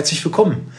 [0.00, 0.72] Herzlich willkommen.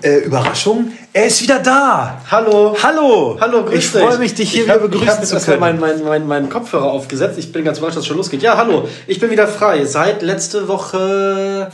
[0.00, 2.18] Äh, Überraschung, er ist wieder da.
[2.30, 2.74] Hallo.
[2.82, 3.36] Hallo.
[3.38, 5.60] Hallo, grüß Ich freue mich, dich hier ich wieder ich begrüßen zu können.
[5.60, 7.38] meinen mein, mein, mein Kopfhörer aufgesetzt.
[7.38, 8.40] Ich bin ganz überrascht, dass es schon losgeht.
[8.42, 8.88] Ja, hallo.
[9.06, 9.84] Ich bin wieder frei.
[9.84, 11.70] Seit letzte Woche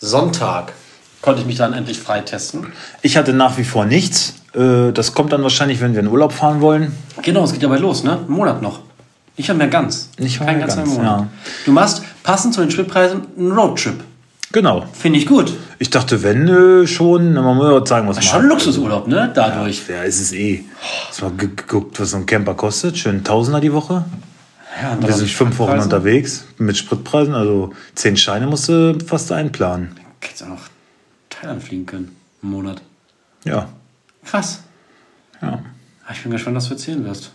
[0.00, 0.72] Sonntag
[1.20, 2.72] konnte ich mich dann endlich freitesten.
[3.02, 4.32] Ich hatte nach wie vor nichts.
[4.54, 6.96] Äh, Das kommt dann wahrscheinlich, wenn wir in Urlaub fahren wollen.
[7.20, 8.12] Genau, es geht ja bald los, ne?
[8.26, 8.80] Ein Monat noch.
[9.36, 10.08] Nicht mehr ganz.
[10.16, 11.04] Nicht mehr Kein ganz, Monat.
[11.04, 11.26] ja.
[11.66, 14.04] Du machst passend zu den Spritpreisen einen Roadtrip.
[14.52, 14.84] Genau.
[14.92, 15.52] Finde ich gut.
[15.78, 18.48] Ich dachte, wenn äh, schon, man muss ja sagen, was man Schon hat.
[18.48, 19.30] Luxusurlaub, ne?
[19.32, 19.82] Dadurch.
[19.88, 20.64] Ja, ist es eh.
[21.08, 22.98] Hast du mal ge- geguckt, was so ein Camper kostet?
[22.98, 24.04] Schön Tausender die Woche.
[24.82, 27.34] Ja, und Wir dann sind fünf Wochen unterwegs mit Spritpreisen.
[27.34, 29.94] Also zehn Scheine musst du fast einplanen.
[30.20, 30.62] Hättest auch noch
[31.28, 32.16] Thailand fliegen können.
[32.42, 32.82] Im Monat.
[33.44, 33.68] Ja.
[34.24, 34.62] Krass.
[35.40, 35.60] ja.
[36.06, 37.30] Ah, Ich bin gespannt, was du erzählen wirst.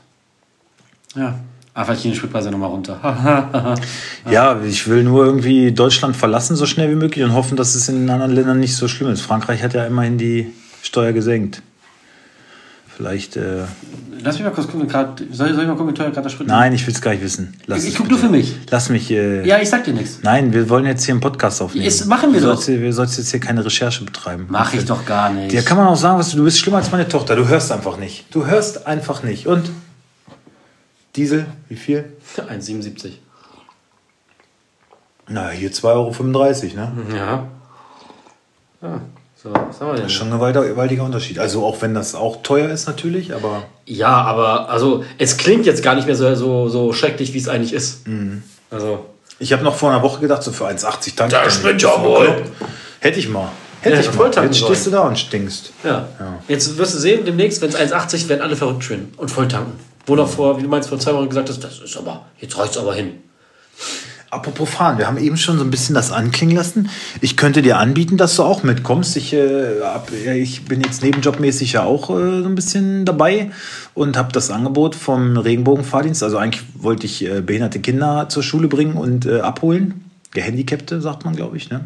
[1.16, 1.40] Ja.
[1.76, 3.76] Gehen die Spritpreise nochmal runter.
[4.32, 7.90] Ja, ich will nur irgendwie Deutschland verlassen so schnell wie möglich und hoffen, dass es
[7.90, 9.22] in den anderen Ländern nicht so schlimm ist.
[9.22, 10.52] Frankreich hat ja immerhin die
[10.82, 11.62] Steuer gesenkt.
[12.96, 13.64] Vielleicht, äh,
[14.24, 16.30] Lass mich mal kurz gucken, grad, soll, soll ich mal gucken, wie teuer gerade der
[16.30, 17.54] Sprit nein, ich will es gar nicht wissen.
[17.68, 18.22] Lass Ich es guck bitte.
[18.22, 18.56] nur für mich.
[18.72, 20.20] Lass mich, äh, Ja, ich sag dir nichts.
[20.24, 21.86] nein, wir wollen jetzt hier einen Podcast aufnehmen.
[21.86, 22.56] Ist- machen wir du doch.
[22.62, 24.46] sollst, Wir sollst jetzt hier keine Recherche betreiben.
[24.50, 25.52] Mach ich doch gar nicht.
[25.52, 27.36] Dir kann man auch sagen, was du, du bist schlimmer als meine Tochter.
[27.36, 28.26] Du hörst einfach nicht.
[28.34, 29.46] Du hörst einfach nicht.
[29.46, 29.70] Und?
[31.16, 32.14] Diesel, wie viel?
[32.38, 33.12] 1,77.
[35.28, 36.92] Na, hier 2,35 Euro, ne?
[37.16, 37.48] Ja.
[38.82, 39.02] ja.
[39.36, 40.10] So, was haben wir denn?
[40.10, 41.40] Schon ein gewaltiger, Unterschied.
[41.40, 45.84] Also auch wenn das auch teuer ist natürlich, aber Ja, aber also es klingt jetzt
[45.84, 48.08] gar nicht mehr so, so, so schrecklich, wie es eigentlich ist.
[48.08, 48.44] Mhm.
[48.72, 49.06] Also.
[49.40, 51.32] ich habe noch vor einer Woche gedacht, so für 1,80 tanken.
[51.32, 52.44] Da spinnt ja wohl.
[53.00, 53.50] Hätte ich mal.
[53.82, 54.14] Hätte Ja, ich mal.
[54.14, 55.72] voll tanken Jetzt stehst du da und stinkst.
[55.84, 56.08] Ja.
[56.48, 59.80] Jetzt wirst du sehen, demnächst, wenn es 1,80 werden alle verrückt schön und voll tanken.
[60.06, 62.58] Wo noch vor, wie du meinst, vor zwei Wochen gesagt hast, das ist aber, jetzt
[62.58, 63.14] reicht's aber hin.
[64.32, 66.90] Apropos fahren, wir haben eben schon so ein bisschen das anklingen lassen.
[67.22, 69.16] Ich könnte dir anbieten, dass du auch mitkommst.
[69.16, 73.52] Ich, äh, hab, ich bin jetzt nebenjobmäßig ja auch äh, so ein bisschen dabei
[73.94, 76.22] und habe das Angebot vom Regenbogenfahrdienst.
[76.22, 80.04] Also eigentlich wollte ich äh, behinderte Kinder zur Schule bringen und äh, abholen.
[80.32, 81.70] Gehandicapte, sagt man, glaube ich.
[81.70, 81.86] Ne?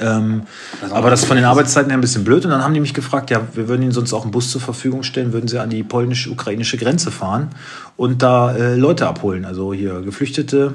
[0.00, 0.42] Ähm,
[0.90, 2.44] aber das ist von den Arbeitszeiten her ein bisschen blöd.
[2.44, 4.60] Und dann haben die mich gefragt, ja, wir würden ihnen sonst auch einen Bus zur
[4.60, 7.50] Verfügung stellen, würden sie an die polnisch-ukrainische Grenze fahren
[7.96, 9.44] und da äh, Leute abholen.
[9.44, 10.74] Also hier Geflüchtete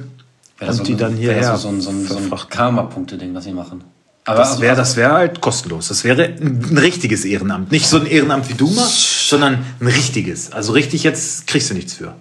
[0.59, 2.31] und die dann hierher so, ein- so, ein- so ein.
[2.49, 3.83] Karma-Punkte-Ding, was sie machen.
[4.27, 5.87] Aber Das wäre das wär halt kostenlos.
[5.89, 7.71] Das wäre ein, ein richtiges Ehrenamt.
[7.71, 10.51] Nicht so ein Ehrenamt wie du machst, sondern ein richtiges.
[10.51, 12.15] Also richtig jetzt kriegst du nichts für.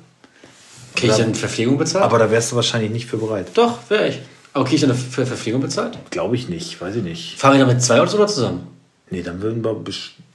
[0.96, 2.04] Krieg ich denn Verpflegung bezahlt?
[2.04, 3.48] Aber da wärst du wahrscheinlich nicht für bereit.
[3.54, 4.20] Doch, wäre ich.
[4.54, 5.98] Aber krieg ich dann für Verpflegung bezahlt?
[6.10, 7.38] Glaube ich nicht, weiß ich nicht.
[7.38, 8.68] Fahren wir dann mit zwei Autos oder zusammen?
[9.10, 9.76] Nee, dann würden wir,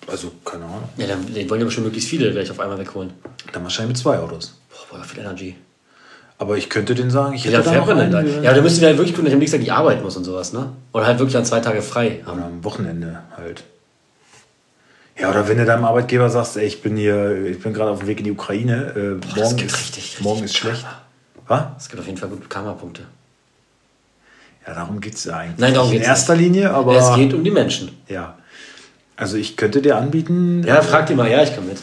[0.07, 3.11] also keine Ahnung, Ja, dann die wollen ja bestimmt möglichst viele gleich auf einmal wegholen.
[3.53, 4.53] dann wahrscheinlich mit zwei Autos.
[4.69, 5.55] Boah, boah, viel Energy.
[6.37, 8.87] Aber ich könnte den sagen, ich hätte lange da noch einen, Ja, da müssen wir
[8.89, 10.71] halt wirklich gucken, dass ich am nächsten Tag die arbeiten muss und sowas, ne?
[10.93, 12.37] Oder halt wirklich dann zwei Tage frei haben.
[12.37, 13.63] Oder am Wochenende halt.
[15.19, 17.99] Ja, oder wenn du deinem Arbeitgeber sagst, ey, ich bin hier, ich bin gerade auf
[17.99, 20.85] dem Weg in die Ukraine, äh, das morgen, ist, richtig, richtig morgen ist schlecht.
[21.47, 21.63] Was?
[21.77, 23.03] Es gibt auf jeden Fall gute Karma-Punkte.
[24.69, 25.57] Ja, darum geht es ja eigentlich.
[25.57, 26.43] Nein, darum nicht geht's In erster nicht.
[26.43, 26.95] Linie, aber.
[26.95, 27.89] es geht um die Menschen.
[28.07, 28.37] Ja.
[29.15, 30.63] Also ich könnte dir anbieten.
[30.63, 31.79] Ja, frag die mal, ja, ich komme mit.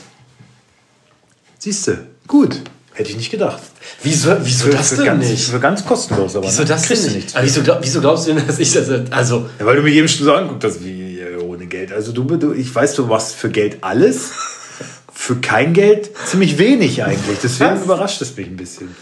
[1.58, 1.98] Siehst du,
[2.28, 2.60] gut.
[2.92, 3.60] Hätte ich nicht gedacht.
[4.04, 5.48] Wieso, wieso das für denn ganz, nicht?
[5.50, 6.46] Für ganz kostenlos, aber.
[6.46, 6.68] Wieso ne?
[6.68, 7.34] das denn nicht?
[7.42, 8.88] wieso, wieso glaubst du denn, dass ich das.
[9.10, 11.92] Also, Ja, weil du mir eben schon so anguckt hast, wie äh, ohne Geld.
[11.92, 14.30] Also du, du, ich weiß, du machst für Geld alles.
[15.12, 17.38] Für kein Geld ziemlich wenig eigentlich.
[17.42, 18.94] Deswegen überrascht es mich ein bisschen.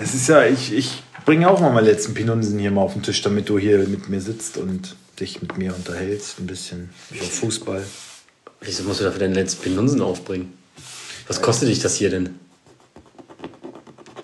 [0.00, 3.02] Es ist ja, ich, ich bringe auch mal meine letzten Pinunsen hier mal auf den
[3.02, 6.38] Tisch, damit du hier mit mir sitzt und dich mit mir unterhältst.
[6.38, 7.82] Ein bisschen über Fußball.
[8.62, 10.54] wieso musst du dafür deinen letzten Pinunsen aufbringen?
[11.26, 12.38] Was kostet dich das hier denn?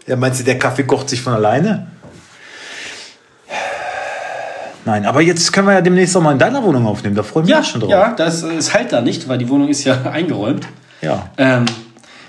[0.06, 1.88] Ja, meinst du, der Kaffee kocht sich von alleine?
[4.86, 7.16] Nein, aber jetzt können wir ja demnächst auch mal in deiner Wohnung aufnehmen.
[7.16, 7.90] Da freuen wir uns schon drauf.
[7.90, 10.66] ja, das ist halt da nicht, weil die Wohnung ist ja eingeräumt.
[11.02, 11.28] Ja.
[11.36, 11.66] Ähm,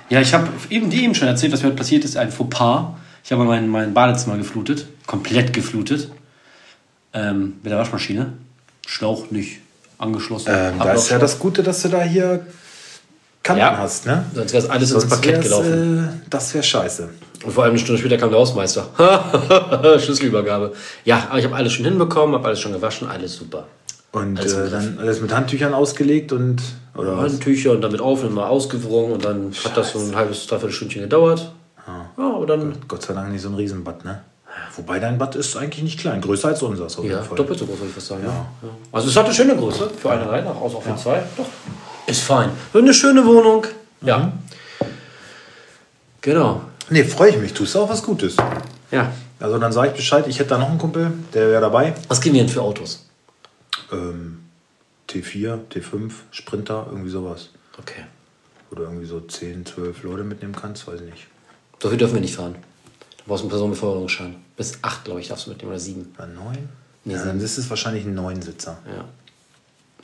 [0.10, 2.94] ja, ich habe eben die eben schon erzählt, was mir heute passiert ist, ein Fauxpas.
[3.26, 6.10] Ich habe mein, mein Badezimmer geflutet, komplett geflutet.
[7.12, 8.34] Ähm, mit der Waschmaschine.
[8.86, 9.62] Schlauch nicht
[9.98, 10.50] angeschlossen.
[10.54, 12.46] Ähm, da ist ja das Gute, dass du da hier
[13.42, 13.78] Kanten Ja.
[13.78, 14.26] hast, ne?
[14.36, 16.22] Sonst wäre es alles ins Sonst Parkett wär's, gelaufen.
[16.24, 17.10] Äh, das wäre scheiße.
[17.44, 18.90] Und vor allem eine Stunde später kam der Hausmeister.
[20.00, 20.74] Schlüsselübergabe.
[21.04, 23.66] Ja, aber ich habe alles schon hinbekommen, habe alles schon gewaschen, alles super.
[24.12, 26.62] Und Alles äh, dann alles mit Handtüchern ausgelegt und.
[26.96, 27.34] Oder was?
[27.34, 30.74] Handtücher und damit auf und mal ausgewrungen und dann hat das so ein halbes, dreiviertel
[30.74, 31.52] Stündchen gedauert.
[31.88, 34.22] Ja, aber dann Gott sei Dank nicht so ein Riesenbad, ne?
[34.78, 37.36] Wobei dein Bad ist eigentlich nicht klein, größer als unseres auf Ja, jeden Fall.
[37.38, 38.24] doppelt so groß, würde ich fast sagen.
[38.24, 38.30] Ja.
[38.30, 38.70] Ja.
[38.92, 41.22] Also es hat eine schöne Größe für eine Reihe, nach außer auch für zwei.
[41.38, 41.46] Doch.
[42.08, 42.50] Ist fein.
[42.74, 43.66] Eine schöne Wohnung.
[44.02, 44.32] Ja.
[46.22, 46.62] Genau.
[46.90, 48.36] Nee, freue ich mich, tust du auch was Gutes.
[48.92, 49.12] Ja.
[49.40, 51.94] Also dann sage ich Bescheid, ich hätte da noch einen Kumpel, der wäre dabei.
[52.08, 53.06] Was kriegen wir denn für Autos?
[53.92, 54.46] Ähm,
[55.10, 57.50] T4, T5, Sprinter, irgendwie sowas.
[57.78, 58.06] Okay.
[58.72, 61.28] Oder irgendwie so 10, 12 Leute mitnehmen kannst, weiß ich nicht.
[61.80, 62.56] Viel dürfen wir nicht fahren.
[63.18, 64.36] Du brauchst einen Personenbeförderungsschein.
[64.58, 66.14] Bis acht, glaube ich, darfst du mitnehmen oder sieben.
[66.18, 66.70] War neun?
[67.04, 68.78] Nee, ja, dann ist es wahrscheinlich ein Neunsitzer.
[68.88, 69.06] Ja.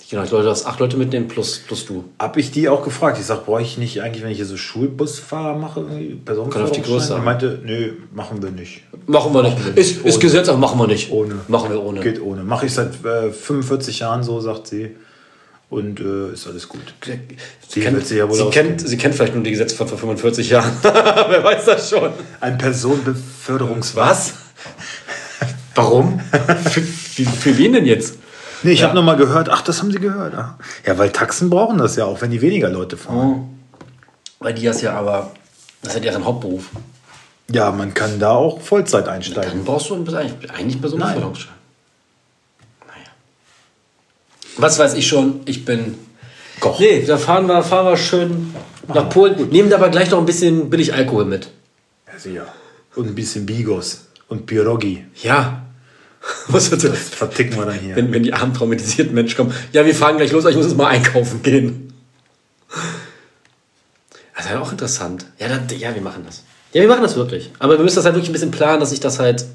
[0.09, 2.03] Genau, ich glaube, du darfst acht Leute mitnehmen plus, plus du.
[2.19, 3.17] Hab ich die auch gefragt.
[3.17, 5.85] Ich sag, brauche ich nicht eigentlich, wenn ich hier so Schulbusfahrer mache,
[6.25, 7.23] Kann auf die Größe haben.
[7.23, 8.81] meinte, nö, machen wir nicht.
[9.07, 9.57] Machen wir nicht.
[9.75, 10.19] Ist, ist Ohne.
[10.19, 11.11] Gesetz, aber machen wir nicht.
[11.11, 11.35] Ohne.
[11.47, 12.01] Machen wir ohne.
[12.01, 12.43] Geht ohne.
[12.43, 14.97] Mache ich seit äh, 45 Jahren so, sagt sie.
[15.71, 16.81] Und äh, ist alles gut.
[17.69, 20.49] Sie, kennt, sie ja sie, kennt, sie kennt vielleicht nur die Gesetze von vor 45
[20.49, 20.69] Jahren.
[20.83, 22.11] Wer weiß das schon.
[22.41, 24.11] Ein Personenbeförderungswagen.
[24.11, 24.33] Was?
[25.73, 26.19] Warum?
[26.69, 28.17] für, für, für wen denn jetzt?
[28.63, 28.87] Nee, ich Ja.
[28.87, 30.35] habe noch mal gehört, ach, das haben sie gehört.
[30.35, 30.59] ah.
[30.85, 33.57] Ja, weil Taxen brauchen das ja auch, wenn die weniger Leute fahren.
[34.39, 35.31] Weil die das ja aber,
[35.83, 36.65] das ist ja deren Hauptberuf.
[37.49, 39.51] Ja, man kann da auch Vollzeit einsteigen.
[39.51, 40.93] Dann brauchst du eigentlich, eigentlich.
[40.95, 41.31] Naja.
[44.57, 45.95] Was weiß ich schon, ich bin.
[46.59, 46.79] Koch.
[46.79, 48.53] Nee, da fahren wir, fahren wir schön
[48.93, 49.49] nach Polen.
[49.49, 51.49] Nehmen dabei gleich noch ein bisschen billig Alkohol mit.
[52.07, 52.45] Ja, sicher.
[52.95, 55.05] Und ein bisschen Bigos und Pierogi.
[55.23, 55.65] Ja.
[56.49, 57.95] Was wird Das verticken wir dann hier.
[57.95, 59.53] wenn, wenn die armen traumatisierten Menschen kommen.
[59.73, 61.93] Ja, wir fahren gleich los, aber ich muss jetzt mal einkaufen gehen.
[64.35, 65.25] Das ist halt auch interessant.
[65.39, 66.43] Ja, dann, ja, wir machen das.
[66.73, 67.51] Ja, wir machen das wirklich.
[67.59, 69.45] Aber wir müssen das halt wirklich ein bisschen planen, dass ich das halt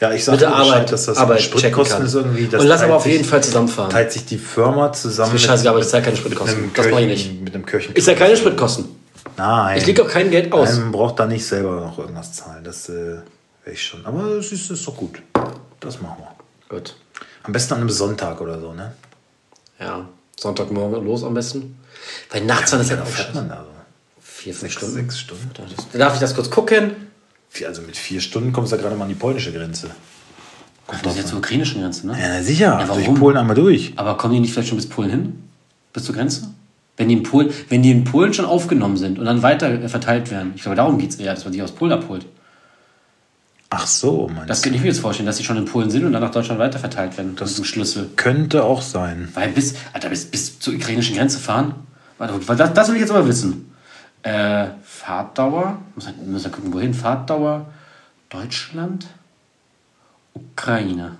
[0.00, 2.48] ja, ich mit sage der Arbeit, dass das Arbeit Spritkosten ist irgendwie.
[2.48, 3.90] Das Und lass aber auf jeden Fall zusammenfahren.
[3.90, 6.70] Teilt sich die Firma zusammen Mir scheißegal, aber ich zahle keine Spritkosten.
[6.74, 7.40] Das mache ich nicht.
[7.42, 7.92] mit einem Kirchen.
[7.96, 8.84] Ich zahle keine Spritkosten.
[9.36, 9.78] Nein.
[9.78, 10.76] Ich lege auch kein Geld aus.
[10.76, 12.64] Man braucht da nicht selber noch irgendwas zahlen.
[12.64, 14.04] Das äh, wäre ich schon.
[14.04, 15.22] Aber es ist, ist doch gut.
[15.80, 16.76] Das machen wir.
[16.76, 16.94] Gut.
[17.42, 18.92] Am besten an einem Sonntag oder so, ne?
[19.78, 20.08] Ja.
[20.38, 21.78] Sonntagmorgen los am besten.
[22.30, 23.38] Weil nachts dann ist halt auch fährt scheiße.
[23.38, 23.75] man da so?
[24.46, 24.94] Vier, fünf Sechs, Stunden.
[24.94, 25.50] sechs Stunden.
[25.92, 26.92] Da darf ich das kurz gucken.
[27.66, 29.90] Also mit vier Stunden kommst du ja gerade mal an die polnische Grenze.
[30.86, 32.16] Das ist jetzt zur ukrainischen Grenze, ne?
[32.20, 32.78] Ja, sicher.
[32.78, 33.18] Ja, durch warum?
[33.18, 33.92] Polen einmal durch.
[33.96, 35.42] Aber kommen die nicht vielleicht schon bis Polen hin?
[35.92, 36.48] Bis zur Grenze?
[36.96, 39.88] Wenn die in Polen, wenn die in Polen schon aufgenommen sind und dann weiter äh,
[39.88, 40.52] verteilt werden.
[40.54, 42.24] Ich glaube, darum geht es eher, dass man die aus Polen abholt.
[43.70, 46.04] Ach so, meinst Das könnte ich mir jetzt vorstellen, dass die schon in Polen sind
[46.04, 47.34] und dann nach Deutschland weiter verteilt werden.
[47.34, 48.10] Das ist ein Schlüssel.
[48.14, 49.28] Könnte auch sein.
[49.34, 51.74] Weil bis, Alter, bis, bis zur ukrainischen Grenze fahren.
[52.18, 53.65] Warte, das, das will ich jetzt aber wissen.
[54.26, 56.92] Äh, Fahrtdauer, muss man, muss gucken, wohin?
[56.92, 57.66] Fahrtdauer,
[58.28, 59.06] Deutschland,
[60.34, 61.16] Ukraine.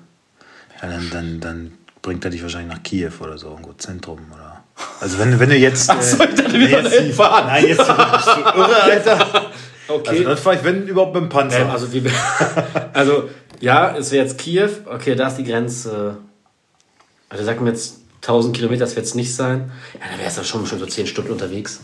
[0.83, 1.73] Ja, dann, dann, dann
[2.03, 4.19] bringt er dich wahrscheinlich nach Kiew oder so, irgendwo Zentrum.
[4.35, 4.65] Oder
[5.01, 5.89] also wenn, wenn du jetzt...
[5.91, 7.47] Ach so, ich dachte, wir wenn sollen jetzt die- fahren.
[7.47, 9.51] Nein, jetzt bist du irre, Alter.
[9.87, 10.09] Okay.
[10.09, 11.61] Also dann fahre ich, wenn überhaupt, mit dem Panzer.
[11.61, 12.03] Ähm, also, wie,
[12.93, 13.31] also,
[13.61, 14.69] ja, es wäre jetzt Kiew.
[14.85, 16.17] Okay, da ist die Grenze.
[17.29, 19.71] Also, sagen wir jetzt 1000 Kilometer, das wird es nicht sein.
[19.95, 21.79] Ja, dann wäre es dann schon, schon so 10 Stunden unterwegs.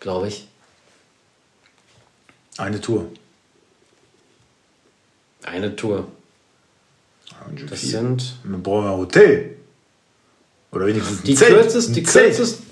[0.00, 0.46] Glaube ich.
[2.56, 3.06] Eine Tour.
[5.44, 6.08] Eine Tour.
[7.68, 8.34] Das sind.
[8.42, 9.56] Wir brauchen ein Hotel.
[10.72, 11.54] Oder wenigstens ein Die, Zelt.
[11.54, 12.36] kürzeste, Ein die, Zelt.
[12.36, 12.62] kürzeste,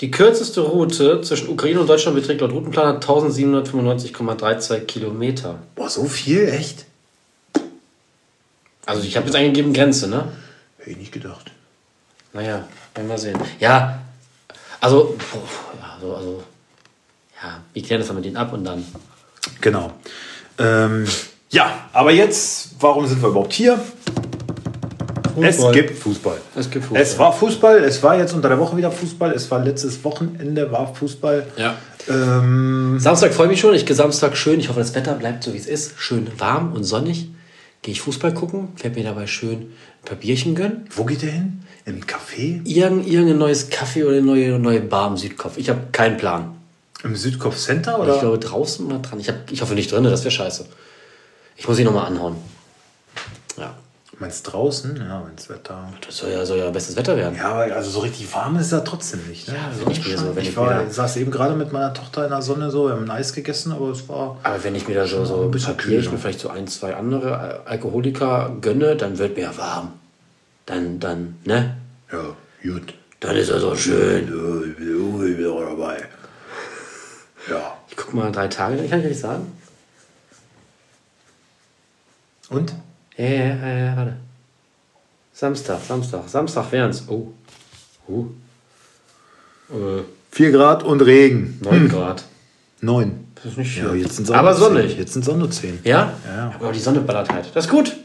[0.00, 5.58] die kürzeste Route zwischen Ukraine und Deutschland beträgt laut Routenplaner 1795,32 Kilometer.
[5.74, 6.48] Boah, so viel?
[6.48, 6.84] Echt?
[8.84, 10.32] Also, ich habe jetzt eingegeben Grenze, ne?
[10.78, 11.52] Hätte ich nicht gedacht.
[12.32, 13.38] Naja, werden wir sehen.
[13.60, 14.02] Ja,
[14.80, 16.42] also, boah, also, also,
[17.42, 18.84] ja, wir klären das dann mit denen ab und dann.
[19.60, 19.92] Genau.
[20.58, 21.06] Ähm,
[21.50, 23.78] ja, aber jetzt, warum sind wir überhaupt hier?
[25.40, 25.72] Es Fußball.
[25.72, 26.38] gibt Fußball.
[26.54, 27.02] Es gibt Fußball.
[27.02, 30.70] Es war Fußball, es war jetzt unter der Woche wieder Fußball, es war letztes Wochenende,
[30.70, 31.46] war Fußball.
[31.56, 31.76] Ja.
[32.08, 33.74] Ähm, Samstag freue ich mich schon.
[33.74, 34.60] Ich gehe Samstag schön.
[34.60, 35.94] Ich hoffe, das Wetter bleibt so, wie es ist.
[35.98, 37.30] Schön warm und sonnig.
[37.80, 40.86] Gehe ich Fußball gucken, werde mir dabei schön ein paar Bierchen gönnen.
[40.94, 41.62] wo geht der hin?
[41.84, 42.60] Im Café?
[42.64, 45.58] Irgend, irgendein neues Kaffee oder eine neue, neue Bar im Südkopf.
[45.58, 46.61] Ich habe keinen Plan.
[47.04, 47.94] Im Südkopf Center?
[47.94, 48.18] Ich Oder?
[48.18, 49.18] glaube draußen oder dran.
[49.20, 50.66] Ich, hab, ich hoffe nicht drin, das wäre scheiße.
[51.56, 52.36] Ich muss ihn nochmal anhauen.
[53.56, 53.74] Ja.
[54.18, 54.96] Meinst du draußen?
[54.96, 55.88] Ja, wenn's Wetter.
[56.06, 57.34] Das soll ja, soll ja bestes Wetter werden.
[57.36, 59.48] Ja, aber also so richtig warm ist es ja trotzdem nicht.
[59.48, 59.54] Ne?
[59.56, 61.72] Ja, Also wenn ich mir so- wenn ich ich war, mir saß eben gerade mit
[61.72, 64.38] meiner Tochter in der Sonne so, wir haben ein Eis gegessen, aber es war.
[64.44, 66.18] Aber wenn ich mir da so, so ein bisschen kühl, Bierchen, ne?
[66.18, 69.94] vielleicht so ein, zwei andere Al- Alkoholiker gönne, dann wird mir ja warm.
[70.66, 71.76] Dann, dann, ne?
[72.12, 72.94] Ja, gut.
[73.18, 74.28] Dann ist er so schön.
[74.28, 76.04] Ja, ich bin ich bin auch dabei.
[77.48, 77.76] Ja.
[77.88, 79.52] Ich guck mal drei Tage, ich kann ich nicht sagen.
[82.48, 82.74] Und?
[83.16, 84.16] Ja, ja, ja, ja, warte.
[85.32, 87.04] Samstag, Samstag, Samstag wären's.
[87.08, 87.28] Oh.
[88.08, 88.26] Uh.
[89.70, 91.58] Äh, 4 Grad und Regen.
[91.62, 92.24] 9 Grad.
[92.80, 93.26] 9.
[93.36, 94.00] Das ist nicht Ja, schön.
[94.00, 94.64] jetzt sind Aber nur 10.
[94.66, 94.98] sonnig.
[94.98, 95.80] Jetzt sind es nur 10.
[95.84, 96.12] Ja?
[96.26, 96.52] Ja.
[96.54, 97.50] Aber die Sonne ballert halt.
[97.54, 97.96] Das ist gut.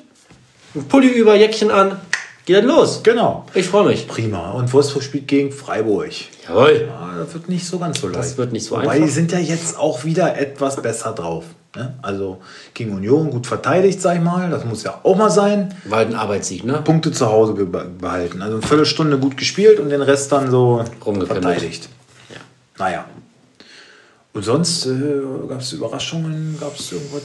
[0.90, 2.00] Pulli über, Jäckchen an.
[2.48, 3.02] Geht dann los.
[3.04, 3.44] Genau.
[3.54, 4.08] Ich freue mich.
[4.08, 4.52] Prima.
[4.52, 6.12] Und Wolfsburg spielt gegen Freiburg.
[6.48, 6.88] Jawohl.
[6.88, 8.20] Ja, das wird nicht so ganz so leicht.
[8.20, 9.06] Das wird nicht so Wobei einfach.
[9.06, 11.44] die sind ja jetzt auch wieder etwas besser drauf.
[11.76, 11.96] Ne?
[12.02, 12.38] Also
[12.74, 14.50] gegen Union gut verteidigt, sag ich mal.
[14.50, 15.76] Das muss ja auch mal sein.
[15.90, 16.82] War halt ein Arbeitssieg, ne?
[16.86, 18.42] Punkte zu Hause behalten.
[18.42, 21.90] Also eine Viertelstunde gut gespielt und den Rest dann so verteidigt.
[22.30, 22.38] Ja.
[22.78, 23.06] Naja.
[24.32, 24.96] Und sonst äh,
[25.50, 26.56] gab es Überraschungen?
[26.62, 27.24] Gab es irgendwas?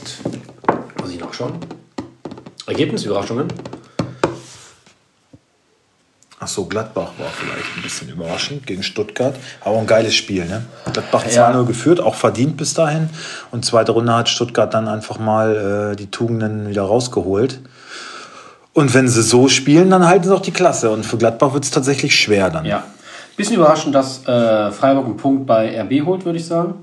[1.01, 1.53] Muss ich nachschauen?
[2.67, 3.47] Ergebnisüberraschungen?
[6.43, 9.33] Ach so, Gladbach war vielleicht ein bisschen überraschend gegen Stuttgart.
[9.61, 10.65] Aber ein geiles Spiel, ne?
[10.91, 11.49] Gladbach ja.
[11.49, 13.09] 2-0 geführt, auch verdient bis dahin.
[13.51, 17.61] Und zweite Runde hat Stuttgart dann einfach mal äh, die Tugenden wieder rausgeholt.
[18.73, 20.89] Und wenn sie so spielen, dann halten sie auch die Klasse.
[20.89, 22.65] Und für Gladbach wird es tatsächlich schwer dann.
[22.65, 22.83] Ja.
[23.37, 26.73] Bisschen überraschend, dass äh, Freiburg einen Punkt bei RB holt, würde ich sagen.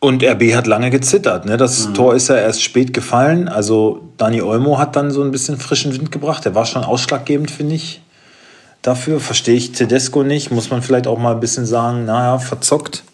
[0.00, 1.44] Und RB hat lange gezittert.
[1.44, 1.58] Ne?
[1.58, 1.94] Das mhm.
[1.94, 3.48] Tor ist ja erst spät gefallen.
[3.48, 6.44] Also Dani Olmo hat dann so ein bisschen frischen Wind gebracht.
[6.46, 8.00] Der war schon ausschlaggebend, finde ich.
[8.80, 10.50] Dafür verstehe ich Tedesco nicht.
[10.50, 13.04] Muss man vielleicht auch mal ein bisschen sagen, naja, verzockt.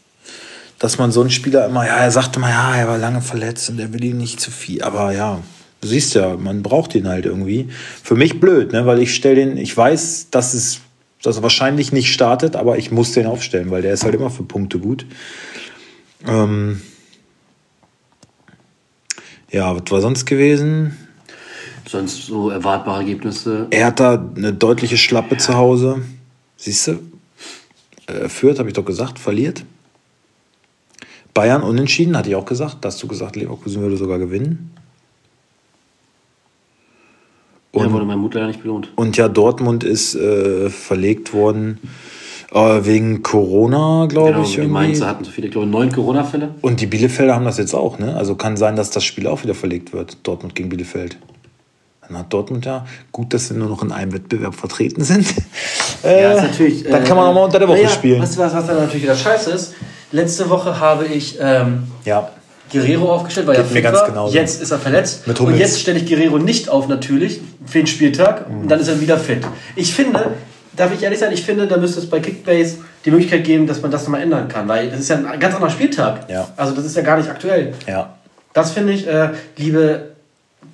[0.79, 3.69] Dass man so einen Spieler immer, ja, er sagte mal, ja, er war lange verletzt
[3.69, 4.83] und er will ihn nicht zu viel.
[4.83, 5.41] Aber ja,
[5.81, 7.69] du siehst ja, man braucht ihn halt irgendwie.
[8.05, 8.87] Für mich blöd, ne?
[8.87, 10.81] weil ich stelle den, ich weiß, dass es
[11.23, 14.31] dass er wahrscheinlich nicht startet, aber ich muss den aufstellen, weil der ist halt immer
[14.31, 15.07] für Punkte gut.
[16.27, 16.81] Ähm
[19.51, 20.97] ja, was war sonst gewesen?
[21.89, 23.69] Sonst so erwartbare Ergebnisse.
[23.71, 26.03] Er hat da eine deutliche Schlappe zu Hause.
[26.57, 26.99] Siehst du?
[28.07, 29.65] Äh, führt, habe ich doch gesagt, verliert.
[31.33, 32.79] Bayern unentschieden, hatte ich auch gesagt.
[32.81, 34.73] Da hast du gesagt, Leverkusen würde sogar gewinnen.
[37.73, 38.91] Und, ja, wurde mein Mut leider nicht belohnt.
[38.97, 41.79] Und ja, Dortmund ist äh, verlegt worden
[42.53, 44.55] äh, wegen Corona, glaube genau, ich.
[44.55, 46.55] Die Mainzer hatten so viele, ich glaube, neun Corona-Fälle.
[46.63, 48.17] Und die Bielefelder haben das jetzt auch, ne?
[48.17, 51.19] Also kann sein, dass das Spiel auch wieder verlegt wird, Dortmund gegen Bielefeld.
[52.07, 55.27] Dann hat Dortmund ja, gut, dass sie nur noch in einem Wettbewerb vertreten sind.
[56.05, 56.85] Äh, ja, ist natürlich.
[56.85, 58.23] Dann kann man auch mal unter der Woche ja, spielen.
[58.23, 59.75] Weißt du, was, was dann natürlich wieder scheiße ist?
[60.13, 62.31] Letzte Woche habe ich ähm, ja.
[62.71, 64.07] Guerrero aufgestellt, weil Geht er fit ganz war.
[64.07, 65.27] Genau jetzt ist er verletzt.
[65.27, 68.49] Mit und jetzt stelle ich Guerrero nicht auf, natürlich, für den Spieltag.
[68.49, 68.61] Mhm.
[68.61, 69.41] Und dann ist er wieder fit.
[69.75, 70.35] Ich finde,
[70.77, 73.83] darf ich ehrlich sein, ich finde, da müsste es bei Kickbase die Möglichkeit geben, dass
[73.83, 76.29] man das nochmal ändern kann, weil das ist ja ein ganz anderer Spieltag.
[76.31, 76.49] Ja.
[76.57, 77.75] Also das ist ja gar nicht aktuell.
[77.87, 78.15] Ja.
[78.53, 80.13] Das finde ich, äh, liebe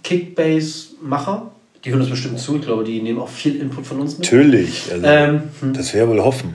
[0.03, 1.51] Kickbase-Macher,
[1.85, 4.27] die hören uns bestimmt zu, ich glaube, die nehmen auch viel Input von uns mit.
[4.27, 5.73] Natürlich, also, ähm, hm.
[5.73, 6.55] das wäre wohl hoffen.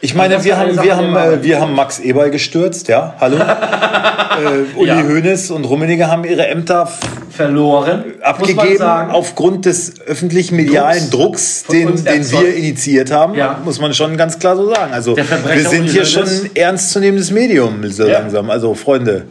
[0.00, 3.36] Ich meine, wir haben, wir, haben, äh, wir haben Max Eberl gestürzt, ja, hallo.
[3.36, 5.02] äh, Uli ja.
[5.02, 6.88] Hoeneß und Rummenigge haben ihre Ämter
[7.30, 13.60] verloren, abgegeben aufgrund des öffentlichen medialen Drucks, Drucks den, den wir initiiert haben, ja.
[13.64, 14.92] muss man schon ganz klar so sagen.
[14.92, 18.20] Also wir sind hier schon ein ernstzunehmendes Medium so ja.
[18.20, 18.50] langsam.
[18.50, 19.24] Also Freunde,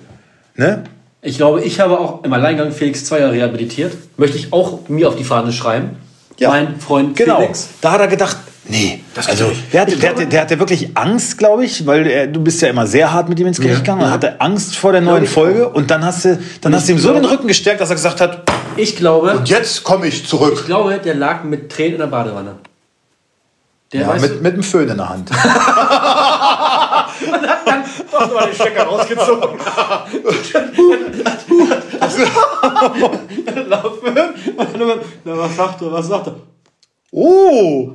[0.55, 0.84] ne?
[1.22, 3.93] Ich glaube, ich habe auch im Alleingang Felix Zweier rehabilitiert.
[4.17, 5.98] Möchte ich auch mir auf die Fahne schreiben.
[6.38, 6.50] Ja.
[6.50, 7.38] Mein Freund genau.
[7.38, 7.69] Felix.
[7.81, 11.38] Da hat er gedacht, Nee, das also der hatte, der, hatte, der hatte wirklich Angst,
[11.38, 14.01] glaube ich, weil er, du bist ja immer sehr hart mit ihm ins Gericht gegangen.
[14.01, 14.07] Ja.
[14.07, 16.98] Er hatte Angst vor der neuen Folge und dann hast du, dann hast du ihm
[16.98, 18.41] so den Rücken gestärkt, dass er gesagt hat,
[18.75, 19.38] ich glaube.
[19.38, 20.53] Und jetzt komme ich zurück.
[20.55, 22.55] Ich glaube, der lag mit Tränen in der Badewanne.
[23.93, 25.29] Der ja, mit, mit einem Föhn in der Hand.
[25.29, 25.38] und
[27.48, 29.60] hat dann doch mal den Stecker rausgezogen.
[33.69, 34.17] Laufen.
[35.24, 35.91] Na, was sagt er?
[35.91, 36.36] Was sagt er?
[37.12, 37.91] Oh!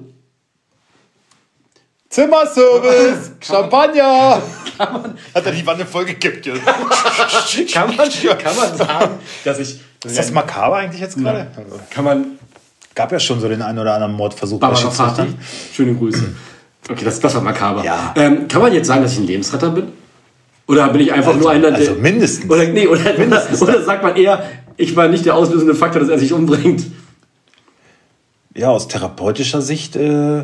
[2.11, 4.43] Zimmerservice, Champagner.
[4.79, 6.45] Man, Hat er die Wanne vollgekippt.
[7.73, 9.11] kann, man, kann man sagen,
[9.45, 9.81] dass ich.
[10.05, 11.47] Ist das makaber eigentlich jetzt gerade?
[11.89, 12.27] Kann man.
[12.97, 15.39] Gab ja schon so den einen oder anderen Mordversuch bei Schiedsrichtern.
[15.73, 16.35] Schöne Grüße.
[16.91, 17.85] Okay, das, das war makaber.
[17.85, 18.13] Ja.
[18.17, 19.93] Ähm, kann man jetzt sagen, dass ich ein Lebensretter bin?
[20.67, 21.79] Oder bin ich einfach also, nur einer, der.
[21.79, 22.51] Also mindestens.
[22.51, 24.43] Oder, nee, oder, mindestens oder, oder sagt man eher,
[24.77, 26.87] ich war nicht der auslösende Faktor, dass er sich umbringt?
[28.57, 29.95] Ja, aus therapeutischer Sicht.
[29.95, 30.43] Äh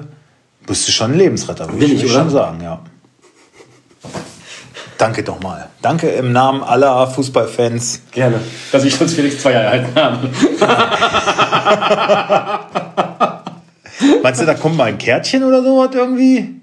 [0.66, 2.80] bist du schon ein Lebensretter, würde ich, ich schon sagen, ja.
[4.98, 5.68] Danke doch mal.
[5.82, 8.02] Danke im Namen aller Fußballfans.
[8.10, 8.40] Gerne,
[8.72, 10.30] dass ich uns Felix Zweier erhalten habe.
[14.22, 16.60] Meinst du, da kommt mal ein Kärtchen oder sowas irgendwie?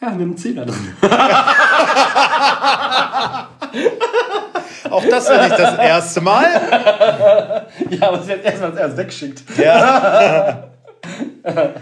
[0.00, 0.94] Ja, mit dem Zehner drin.
[4.90, 7.66] Auch das wäre nicht das erste Mal.
[7.90, 9.42] Ja, aber sie hat erstmal erst weggeschickt.
[9.58, 10.64] Ja.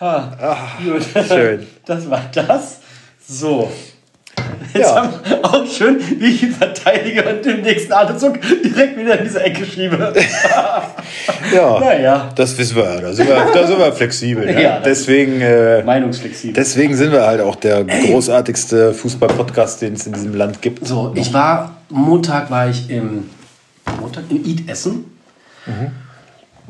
[0.00, 1.02] Ach, gut.
[1.26, 1.66] Schön.
[1.86, 2.80] Das war das.
[3.26, 3.70] So.
[4.72, 4.96] Jetzt ja.
[4.96, 9.24] haben wir auch schön, wie ich ihn verteidige und im nächsten Atemzug direkt wieder in
[9.24, 9.96] diese Ecke schiebe.
[11.54, 12.30] ja, naja.
[12.34, 13.00] das wissen wir.
[13.00, 14.46] Da sind wir, da sind wir flexibel.
[14.46, 14.62] Ne?
[14.62, 16.54] Ja, deswegen, äh, Meinungsflexibel.
[16.54, 18.10] Deswegen sind wir halt auch der Ey.
[18.10, 20.86] großartigste Fußball-Podcast, den es in diesem Land gibt.
[20.86, 23.30] So, ich war, Montag war ich im,
[24.00, 25.04] Montag im Eat Essen.
[25.66, 25.92] Mhm.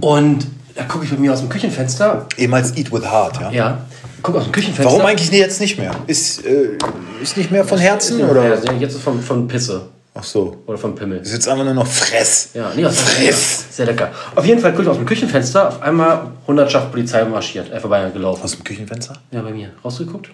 [0.01, 2.27] Und da gucke ich bei mir aus dem Küchenfenster.
[2.37, 3.51] Ehemals Eat with Heart, ja?
[3.51, 3.79] Ja.
[4.23, 4.91] Guck aus dem Küchenfenster.
[4.93, 5.95] Warum eigentlich jetzt nicht mehr?
[6.07, 6.79] Ist, äh,
[7.23, 8.19] ist nicht mehr von Herzen?
[8.19, 8.63] Ja, Oder?
[8.63, 9.89] ja, jetzt ist von, von Pisse.
[10.15, 10.63] Ach so.
[10.67, 11.19] Oder von Pimmel.
[11.19, 12.51] Ist jetzt einfach nur noch Fress.
[12.55, 13.77] Ja, nee, was Friss.
[13.77, 14.13] Sehr lecker.
[14.35, 18.45] Auf jeden Fall guck ich aus dem Küchenfenster, auf einmal Hundertschaft Polizei marschiert, äh, vorbeigelaufen.
[18.45, 19.17] Aus dem Küchenfenster?
[19.33, 19.73] Ja, bei mir.
[19.85, 20.31] Rausgeguckt?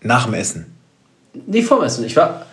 [0.00, 0.74] Nach dem Essen.
[1.46, 2.04] Nee, vorm Essen.
[2.04, 2.46] Ich war,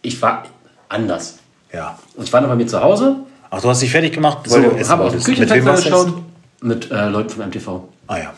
[0.00, 0.44] ich war
[0.88, 1.34] anders.
[1.72, 1.98] Ja.
[2.16, 3.16] Und ich war noch bei mir zu Hause,
[3.50, 6.14] Ach, du hast dich fertig gemacht, so, essen habe wem Küchenfenster geschaut,
[6.60, 7.82] mit äh, Leuten vom MTV.
[8.06, 8.32] Ah ja.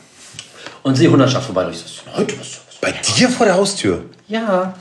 [0.82, 1.68] Und sehe Hundertschaft vorbei.
[1.70, 1.84] Ich so,
[2.16, 2.38] heute?
[2.40, 2.76] Was, was?
[2.80, 4.04] Bei dir vor der Haustür?
[4.28, 4.74] Ja.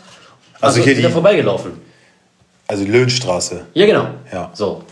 [0.59, 1.73] Also hier wieder die- vorbeigelaufen.
[2.67, 3.65] Also Löhnstraße.
[3.73, 4.07] Ja, genau.
[4.31, 4.49] Ja.
[4.53, 4.83] So.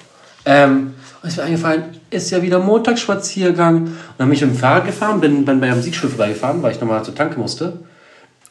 [0.45, 3.83] Ähm, und ist mir eingefallen, ist ja wieder Montagsspaziergang.
[3.83, 6.73] Und dann bin ich mit dem Fahrrad gefahren, bin, bin bei der Musikschule vorbeigefahren, weil
[6.73, 7.79] ich nochmal zur Tanke musste.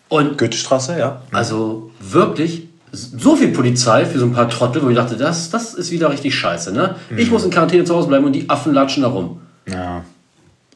[0.09, 1.23] Und Goethestraße, ja.
[1.33, 5.75] also wirklich so viel Polizei für so ein paar Trottel, wo ich dachte, das, das
[5.75, 6.73] ist wieder richtig scheiße.
[6.73, 6.97] Ne?
[7.11, 7.19] Mhm.
[7.19, 9.41] Ich muss in Quarantäne zu Hause bleiben und die Affen latschen da rum.
[9.67, 10.05] Ja.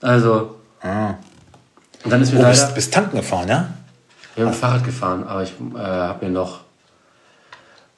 [0.00, 0.56] Also.
[0.82, 1.14] Ah.
[2.04, 2.50] Und dann ist mir Oh, leider.
[2.64, 3.68] bist, bist tanken gefahren, ja?
[4.34, 6.60] Wir haben Fahrrad gefahren, aber ich äh, habe mir noch,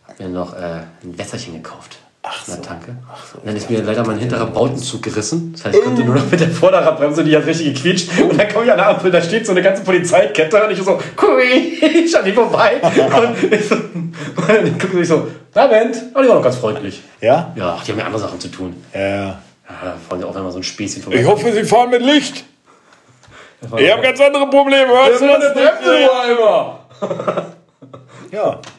[0.07, 1.99] hab mir noch äh, ein Wässerchen gekauft.
[2.27, 2.57] Ach so.
[2.57, 2.97] Tanke.
[3.35, 5.53] Und dann ist mir leider mein hinterer Bautenzug gerissen.
[5.53, 8.19] Das heißt, ich konnte nur noch mit der Vorderradbremse, die hat richtig gequietscht.
[8.19, 10.83] Und dann komme ich an der Ampel, da steht so eine ganze Polizeikette und ich
[10.83, 11.43] so, kui,
[11.83, 12.81] ich an die vorbei.
[12.83, 14.15] Und, ich so, und
[14.49, 15.97] dann gucken sie so, na Moment.
[16.15, 17.03] Und die war noch ganz freundlich.
[17.21, 17.53] Ja?
[17.57, 18.75] Ja, ach, die haben ja andere Sachen zu tun.
[18.95, 19.01] Ja.
[19.05, 19.39] Ja,
[19.83, 21.21] da fahren sie auch immer so ein Späßchen vorbei.
[21.21, 22.45] Ich hoffe, Sie fahren mit Licht.
[23.61, 24.89] War Ich habe ganz andere Probleme.
[24.89, 25.67] Hörst du das nicht?
[26.31, 26.77] einmal.
[28.31, 28.61] Ja.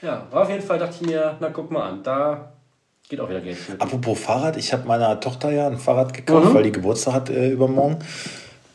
[0.00, 2.52] Ja, aber auf jeden Fall dachte ich mir, na guck mal an, da
[3.08, 3.80] geht auch wieder Geld für.
[3.80, 7.50] Apropos Fahrrad, ich habe meiner Tochter ja ein Fahrrad gekauft, weil die Geburtstag hat äh,
[7.50, 7.98] übermorgen.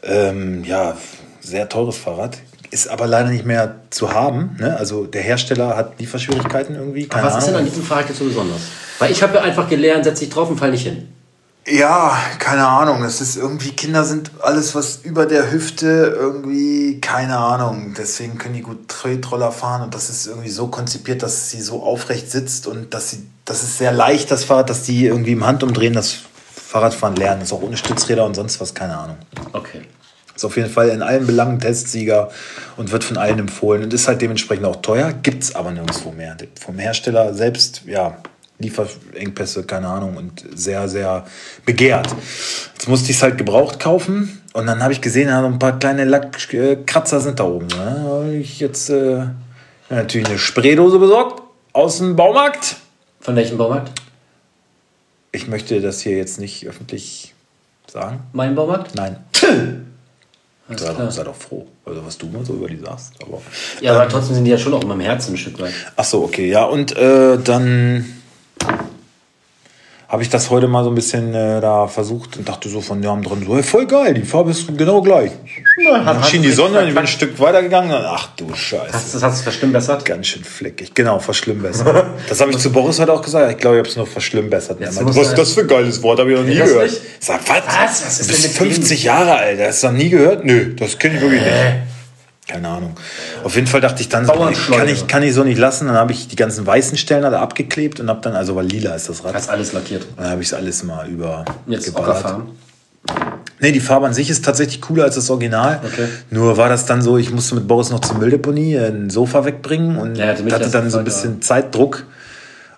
[0.03, 0.97] Ähm, ja,
[1.39, 2.37] sehr teures Fahrrad.
[2.71, 4.57] Ist aber leider nicht mehr zu haben.
[4.59, 4.75] Ne?
[4.75, 7.07] Also der Hersteller hat Lieferschwierigkeiten irgendwie.
[7.11, 7.69] Was ist denn an Ahnung.
[7.69, 8.61] diesem Fahrrad jetzt so besonders?
[8.97, 11.09] Weil ich habe ja einfach gelernt, setz dich drauf und fall nicht hin.
[11.65, 13.03] Ja, keine Ahnung.
[13.03, 17.93] Es ist irgendwie, Kinder sind alles, was über der Hüfte irgendwie, keine Ahnung.
[17.97, 21.81] Deswegen können die gut Tretroller fahren und das ist irgendwie so konzipiert, dass sie so
[21.81, 25.45] aufrecht sitzt und dass sie, das ist sehr leicht, das Fahrrad, dass die irgendwie im
[25.45, 26.17] Handumdrehen das
[26.53, 27.39] Fahrradfahren lernen.
[27.39, 29.17] Das ist auch ohne Stützräder und sonst was, keine Ahnung.
[29.53, 29.83] Okay.
[30.35, 32.29] Ist auf jeden Fall in allen Belangen Testsieger
[32.75, 36.11] und wird von allen empfohlen und ist halt dementsprechend auch teuer, gibt es aber nirgendwo
[36.11, 36.35] mehr.
[36.59, 38.17] Vom Hersteller selbst, ja,
[38.63, 41.25] Lieferengpässe, keine Ahnung, und sehr, sehr
[41.65, 42.07] begehrt.
[42.73, 45.59] Jetzt musste ich es halt gebraucht kaufen und dann habe ich gesehen, ja, so ein
[45.59, 47.67] paar kleine Lackkratzer sind da oben.
[47.67, 47.75] Ne?
[48.03, 49.25] Da habe ich jetzt äh,
[49.89, 51.41] natürlich eine Spraydose besorgt
[51.73, 52.77] aus dem Baumarkt.
[53.21, 53.91] Von welchem Baumarkt?
[55.31, 57.33] Ich möchte das hier jetzt nicht öffentlich
[57.87, 58.19] sagen.
[58.33, 58.95] Mein Baumarkt?
[58.95, 59.17] Nein.
[60.75, 63.13] Sei, doch- sei doch froh, also was du mal so über die sagst.
[63.21, 63.41] Aber
[63.81, 65.73] Ja, aber trotzdem sind die ja schon auch in meinem Herzen ein Stück weit.
[65.95, 66.63] Ach so, okay, ja.
[66.63, 68.05] Und äh, dann
[70.13, 72.99] habe ich das heute mal so ein bisschen äh, da versucht und dachte so von
[72.99, 75.31] Namen dran, so, hey, voll geil, die Farbe ist genau gleich.
[75.83, 77.07] dann hast schien die Sonne, ich bin ein.
[77.07, 77.89] Stück weitergegangen.
[77.91, 78.93] und Ach du Scheiße.
[78.93, 80.05] Hast du das verschlimmbessert?
[80.05, 80.93] Ganz schön fleckig.
[80.93, 82.05] Genau, verschlimmbessert.
[82.29, 83.51] Das habe ich zu Boris heute auch gesagt.
[83.53, 84.79] Ich glaube, ich habe es noch verschlimmbessert.
[84.79, 86.19] Er musst was ist das für ein geiles Wort?
[86.19, 86.91] Habe ich noch nie gehört.
[87.19, 87.63] sag, was?
[87.65, 88.05] Was?
[88.05, 89.59] Was ist du bist denn mit 50 Jahre alt.
[89.59, 90.45] Hast du noch nie gehört?
[90.45, 91.92] Nö, das kenne ich wirklich nicht.
[92.47, 92.95] Keine Ahnung.
[93.43, 95.87] Auf jeden Fall dachte ich dann, so, kann ich, kann ich so nicht lassen.
[95.87, 98.95] Dann habe ich die ganzen weißen Stellen da abgeklebt und habe dann, also weil lila
[98.95, 100.05] ist das Rad, Hast alles lackiert.
[100.17, 101.95] dann habe ich es alles mal über Jetzt.
[101.95, 102.47] Ockerfarben.
[103.59, 105.79] Nee, die Farbe an sich ist tatsächlich cooler als das Original.
[105.85, 106.07] Okay.
[106.31, 109.97] Nur war das dann so, ich musste mit Boris noch zur Mülldeponie ein Sofa wegbringen
[109.97, 112.05] und Ja, hatte dann so ein bisschen Zeitdruck.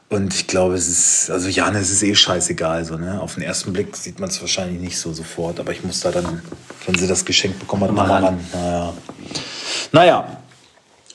[0.09, 2.85] Und ich glaube, es ist, also Jan, es ist eh scheißegal.
[2.85, 3.19] So, ne?
[3.19, 6.11] Auf den ersten Blick sieht man es wahrscheinlich nicht so sofort, aber ich muss da
[6.11, 6.41] dann,
[6.85, 8.39] wenn sie das Geschenk bekommen hat, Mal mal ran.
[8.53, 8.93] Naja.
[9.91, 10.37] naja.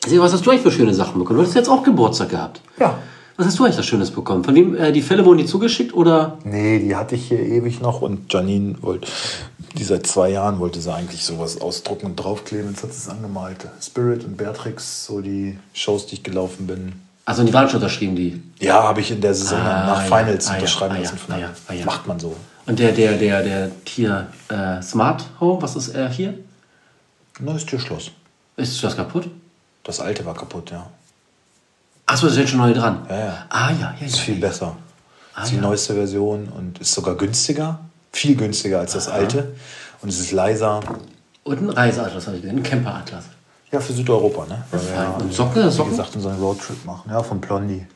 [0.06, 1.38] Sieh, was hast du eigentlich für schöne Sachen bekommen?
[1.38, 2.60] Du hast jetzt auch Geburtstag gehabt.
[2.78, 2.98] Ja.
[3.36, 4.44] Was hast du eigentlich das Schönes bekommen?
[4.44, 6.38] Von wem, äh, die Fälle wurden die zugeschickt oder?
[6.44, 9.08] Nee, die hatte ich hier ewig noch und Janine wollte,
[9.78, 12.70] die seit zwei Jahren wollte sie eigentlich sowas ausdrucken und draufkleben.
[12.70, 13.66] Jetzt hat sie es angemalt.
[13.80, 16.92] Spirit und Beatrix, so die Shows, die ich gelaufen bin.
[17.30, 18.42] Also die waren schon unterschrieben, die.
[18.58, 20.16] Ja, habe ich in der Saison Ah, nach ja.
[20.16, 21.02] Finals Ah, unterschreiben Ah, ja.
[21.04, 21.18] lassen.
[21.32, 21.48] Ah, ja.
[21.68, 21.84] Ah, ja.
[21.84, 22.34] Macht man so.
[22.66, 26.34] Und der, der, der, der hier äh, Smart Home, was ist er hier?
[27.38, 28.10] Neues Türschloss.
[28.56, 29.28] Ist das kaputt?
[29.84, 30.86] Das alte war kaputt, ja.
[32.06, 33.06] Achso, das ist jetzt schon neu dran.
[33.08, 33.46] Ja, ja.
[33.48, 34.06] Ah ja, ja, ja.
[34.06, 34.76] Ist viel besser.
[35.36, 37.78] Ah, ist die neueste Version und ist sogar günstiger.
[38.12, 39.54] Viel günstiger als das alte.
[40.02, 40.80] Und es ist leiser.
[41.44, 43.24] Und ein Reiseatlas habe ich gesehen, ein Camperatlas.
[43.72, 44.64] Ja, für Südeuropa, ne?
[44.70, 45.04] Weil wir fein.
[45.04, 45.90] ja, Und Socken, wie Socken?
[45.92, 47.10] gesagt, unseren Roadtrip machen.
[47.10, 47.86] Ja, von Blondie.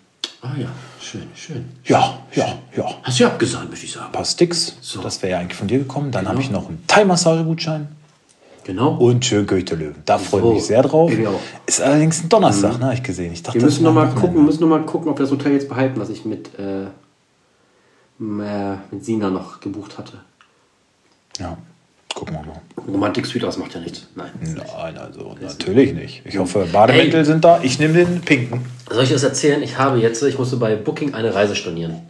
[0.40, 0.68] Ah ja,
[1.00, 1.64] schön, schön.
[1.84, 2.84] Ja, ja, ja.
[2.86, 4.12] Ein Hast du ja abgesahnt, möchte ich sagen.
[4.12, 4.76] paar Sticks.
[4.80, 5.00] So.
[5.00, 6.10] Das wäre ja eigentlich von dir gekommen.
[6.10, 6.32] Dann Genau.
[6.32, 7.88] habe ich noch einen Thai-Massage-Gutschein.
[8.64, 8.94] Genau.
[8.96, 10.02] Und schön Löwen.
[10.04, 10.54] Da freue ich So.
[10.54, 11.10] mich sehr drauf.
[11.10, 11.32] Ich auch.
[11.32, 11.38] Mhm.
[11.66, 12.84] Ist allerdings ein Donnerstag, ne?
[12.86, 13.32] Habe ich gesehen.
[13.32, 15.08] Ich dachte, wir müssen das noch wäre mal ein gucken, wir müssen noch mal gucken,
[15.10, 16.88] ob wir das Hotel jetzt behalten, was ich mit, äh, äh,
[18.90, 20.18] mit Sina noch gebucht hatte.
[21.38, 21.56] Ja,
[22.14, 22.60] gucken wir mal.
[22.86, 24.06] Romantik-Suite, das macht ja nichts.
[24.14, 24.30] Nein.
[24.40, 26.22] Nein, also natürlich nicht.
[26.24, 27.24] Ich hoffe, Bademäntel Ey.
[27.24, 27.60] sind da.
[27.62, 28.64] Ich nehme den pinken.
[28.90, 29.62] Soll ich das erzählen?
[29.62, 32.02] Ich habe jetzt, ich musste bei Booking eine Reise stornieren.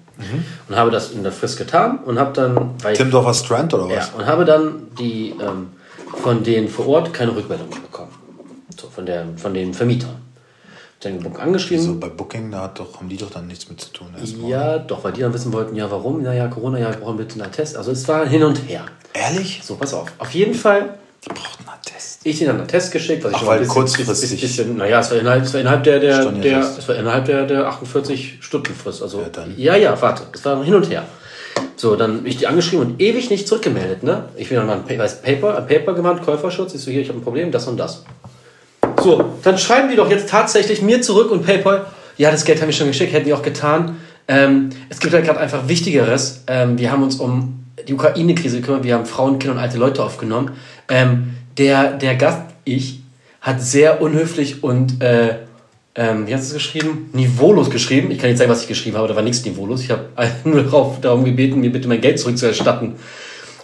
[0.68, 3.94] Und habe das in der Frist getan und habe dann, weil Timdorfer Strand oder was?
[3.94, 5.70] ja, und habe dann die ähm,
[6.22, 8.12] von denen vor Ort keine Rückmeldung bekommen.
[8.80, 10.16] So, von, der, von den Vermietern.
[11.00, 11.84] Dann Booking angeschrieben.
[11.84, 14.06] So bei Booking, da hat doch, haben die doch dann nichts mit zu tun.
[14.18, 14.50] Erstmal.
[14.50, 16.22] Ja, doch, weil die dann wissen wollten, ja, warum?
[16.22, 17.76] Naja, Corona, ja, wir brauchen bitte einen Test.
[17.76, 18.86] Also es war hin und her.
[19.14, 19.60] Ehrlich?
[19.64, 20.08] So, pass auf.
[20.18, 22.20] Auf jeden Fall, Die brauchten einen Test.
[22.24, 24.40] ich denen dann einen Test geschickt, was ich Ach, schon weil ein bisschen, kurzfristig.
[24.40, 27.24] bisschen, bisschen naja, es war innerhalb, es war innerhalb der, der, der, es war innerhalb
[27.24, 29.02] der, der 48 Stunden Frist.
[29.02, 29.54] Also, Ja, dann.
[29.56, 31.04] ja, ja, warte, es war hin und her.
[31.76, 34.26] So, dann bin ich die angeschrieben und ewig nicht zurückgemeldet, ne?
[34.36, 36.74] Ich bin dann mal ein weiß, Paper, ein Paper gemacht, Käuferschutz.
[36.74, 38.04] Ich so, hier, ich habe ein Problem, das und das.
[39.02, 42.68] So, dann schreiben die doch jetzt tatsächlich mir zurück und PayPal, ja, das Geld haben
[42.68, 43.96] wir schon geschickt, hätten die auch getan.
[44.28, 46.42] Ähm, es gibt halt gerade einfach Wichtigeres.
[46.46, 50.02] Ähm, wir haben uns um die Ukraine-Krise gekümmert, wir haben Frauen, Kinder und alte Leute
[50.02, 50.52] aufgenommen.
[50.88, 53.00] Ähm, der, der Gast, ich,
[53.40, 55.36] hat sehr unhöflich und, äh,
[55.96, 57.10] ähm, wie hast du es geschrieben?
[57.12, 58.10] Niveaulos geschrieben.
[58.10, 59.82] Ich kann nicht sagen, was ich geschrieben habe, da war nichts niveaulos.
[59.82, 60.08] Ich habe
[60.44, 62.94] nur darauf, darum gebeten, mir bitte mein Geld zurückzuerstatten.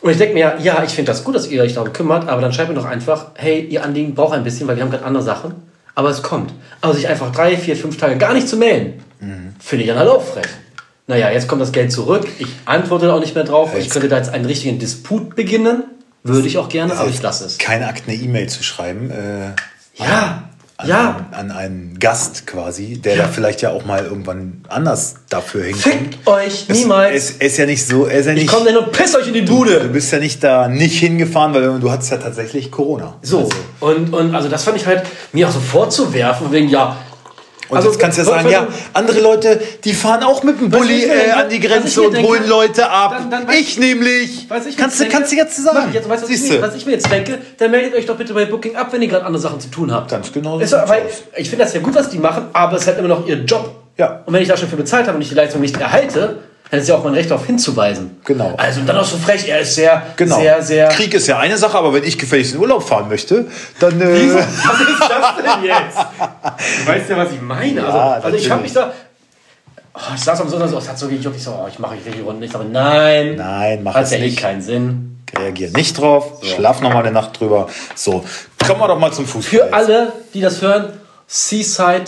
[0.03, 2.41] Und ich denke mir, ja, ich finde das gut, dass ihr euch darum kümmert, aber
[2.41, 5.05] dann schreibt mir doch einfach, hey, ihr Anliegen braucht ein bisschen, weil wir haben gerade
[5.05, 5.55] andere Sachen.
[5.95, 6.53] Aber es kommt.
[6.81, 9.03] Aber sich einfach drei, vier, fünf Tage gar nicht zu melden,
[9.59, 10.47] finde ich dann halt auch frech.
[11.11, 12.25] Naja, jetzt kommt das Geld zurück.
[12.39, 13.73] Ich antworte auch nicht mehr drauf.
[13.77, 15.83] Ich könnte da jetzt einen richtigen Disput beginnen.
[16.23, 17.59] Würde ich auch gerne, aber ich lasse es.
[17.59, 19.11] Kein Akt, eine E-Mail zu schreiben.
[19.11, 19.51] Äh,
[19.97, 20.45] Ja,
[20.77, 21.27] an, ja.
[21.33, 25.83] An, an einen Gast quasi, der da vielleicht ja auch mal irgendwann anders dafür hinkommt.
[25.95, 27.17] Fickt euch niemals.
[27.17, 29.27] Es, es ist ja nicht so, ist ja ich nicht, komme denn und piss euch
[29.27, 29.81] in die du Bude.
[29.93, 33.17] bist ja nicht da nicht hingefahren, weil du hattest ja tatsächlich Corona.
[33.23, 36.97] So, Also, und, und also das fand ich halt, mir auch so vorzuwerfen, wegen, ja.
[37.71, 40.71] Und also, jetzt kannst du ja sagen, ja, andere Leute, die fahren auch mit dem
[40.71, 43.17] Bulli ich äh, an die ich Grenze und denke, holen Leute ab.
[43.31, 44.51] dann- dann ich nämlich.
[44.51, 45.87] Weiß ich kannst, du, kannst du jetzt sagen.
[45.89, 46.63] ich jetzt, weißt was, ich Siehst mir, du?
[46.67, 47.39] was ich mir jetzt denke?
[47.59, 49.93] Dann meldet euch doch bitte bei Booking ab, wenn ihr gerade andere Sachen zu tun
[49.93, 50.11] habt.
[50.11, 51.03] Ganz genau so Ist, weil,
[51.37, 53.37] ich finde das ja gut, was die machen, aber es ist halt immer noch ihr
[53.37, 53.71] Job.
[53.97, 54.23] Ja.
[54.27, 56.39] Und wenn ich da schon für bezahlt habe und ich die Leistung nicht erhalte,
[56.71, 58.21] dann ist ja auch mein Recht darauf hinzuweisen.
[58.25, 58.55] Genau.
[58.57, 60.39] Also dann auch so frech, er ist sehr, Genau.
[60.39, 60.89] sehr, sehr.
[60.89, 63.47] Krieg ist ja eine Sache, aber wenn ich gefälligst in Urlaub fahren möchte,
[63.81, 64.01] dann.
[64.01, 65.99] Äh, Was ist das denn jetzt?
[66.81, 67.85] Du weißt ja, was ich meine.
[67.85, 68.93] Also, Ja, also ich habe mich da.
[69.95, 71.97] Oh, ich saß am Sonntag so, es hat so gejuckt, ich so, oh, ich mache
[71.97, 72.55] ich die Runde nicht.
[72.55, 74.39] Aber nein, Nein, mach hat es ja eh nicht.
[74.39, 75.19] keinen Sinn.
[75.37, 77.69] Reagier nicht drauf, schlaf noch mal eine Nacht drüber.
[77.95, 78.25] So,
[78.67, 79.43] kommen wir doch mal zum Fußball.
[79.61, 79.75] Für jetzt.
[79.75, 80.93] alle, die das hören,
[81.27, 82.05] Seaside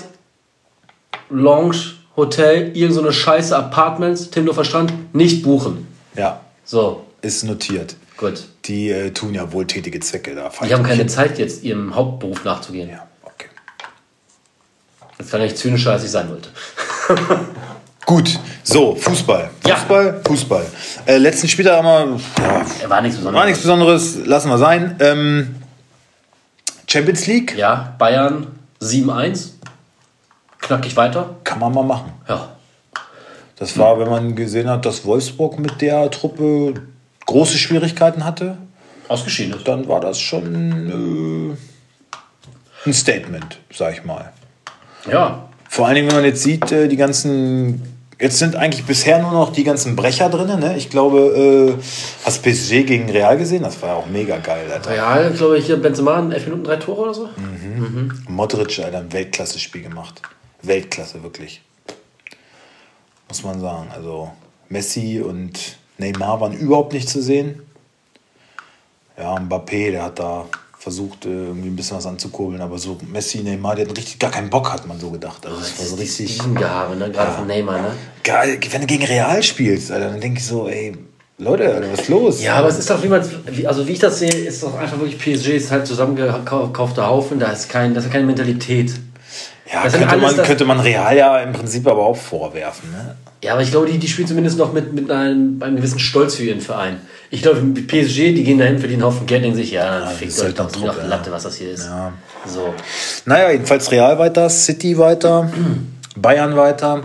[1.31, 1.77] Lounge
[2.17, 5.87] Hotel, irgend so eine scheiße Apartments, Timdorfer Strand, nicht buchen.
[6.15, 7.97] Ja, So, ist notiert.
[8.17, 8.45] gut.
[8.67, 10.51] Die äh, tun ja wohltätige Zwecke da.
[10.67, 12.91] Die haben keine Zeit, jetzt ihrem Hauptberuf nachzugehen.
[12.91, 13.47] Ja, okay.
[15.19, 16.49] Das kann nicht zynischer, als ich sein wollte.
[18.07, 19.51] Gut, so, Fußball.
[19.67, 19.77] Ja.
[19.77, 20.67] Fußball, Fußball.
[21.07, 23.41] Äh, letzten Spieltag haben wir, ja, Er war nichts Besonderes.
[23.41, 24.97] war nichts Besonderes, lassen wir sein.
[25.01, 25.55] Ähm,
[26.89, 28.49] Champions League Ja, Bayern
[28.81, 29.51] 7-1.
[30.63, 31.37] Knackig weiter.
[31.45, 32.13] kann man mal machen.
[32.29, 32.49] Ja.
[33.59, 36.75] Das war, wenn man gesehen hat, dass Wolfsburg mit der Truppe
[37.27, 38.57] große Schwierigkeiten hatte,
[39.09, 39.69] Ausgeschieden ist.
[39.69, 41.57] dann war das schon
[42.85, 44.33] äh, ein Statement, sag ich mal.
[45.11, 45.49] Ja.
[45.69, 47.83] Vor allen Dingen, wenn man jetzt sieht, äh, die ganzen.
[48.21, 50.61] Jetzt sind eigentlich bisher nur noch die ganzen Brecher drin.
[50.61, 50.77] Ne?
[50.77, 51.83] Ich glaube, äh,
[52.25, 53.65] hast PSG gegen Real gesehen?
[53.65, 54.91] Das war ja auch mega geil, Alter.
[54.91, 57.29] Real, glaube ich, hier Benzema in 11 Minuten drei Tore oder so.
[58.29, 60.23] Modric, Alter, ein Weltklasse-Spiel gemacht.
[60.63, 61.61] Weltklasse, wirklich.
[63.29, 63.89] Muss man sagen.
[63.95, 64.31] Also,
[64.69, 67.63] Messi und Neymar waren überhaupt nicht zu sehen.
[69.19, 70.47] Ja, Mbappé, der hat da
[70.79, 74.31] versucht, äh, irgendwie ein bisschen was anzukurbeln, aber so Messi, Neymar, die hatten richtig gar
[74.31, 75.47] keinen Bock, hat man so gedacht.
[75.47, 76.39] Also, es war so richtig.
[76.55, 77.11] Gehabe, ne?
[77.11, 77.93] Gerade von Neymar, ne?
[78.25, 80.97] Geil, wenn du gegen Real spielst, Alter, dann denke ich so, ey,
[81.39, 82.43] Leute, Alter, was ist los?
[82.43, 83.21] Ja, aber es ist doch, wie man,
[83.65, 87.53] also wie ich das sehe, ist doch einfach wirklich PSG ist halt zusammengekaufter Haufen, da
[87.53, 88.93] ist, kein, das ist keine Mentalität.
[89.73, 92.91] Ja das könnte, alles man, könnte man Real ja im Prinzip aber auch vorwerfen.
[92.91, 93.17] Ne?
[93.43, 96.37] Ja, aber ich glaube, die, die spielen zumindest noch mit, mit einem, einem gewissen Stolz
[96.37, 97.01] für ihren Verein.
[97.31, 100.13] Ich glaube, mit PSG, die gehen dahin, verdienen einen Haufen Geld, denken sich, ja, das
[100.13, 101.87] fickt euch halt mir doch Truppe, Latte, was das hier ist.
[101.87, 102.13] Ja.
[102.47, 102.73] So.
[103.25, 105.51] Naja, jedenfalls Real weiter, City weiter,
[106.17, 107.03] Bayern weiter,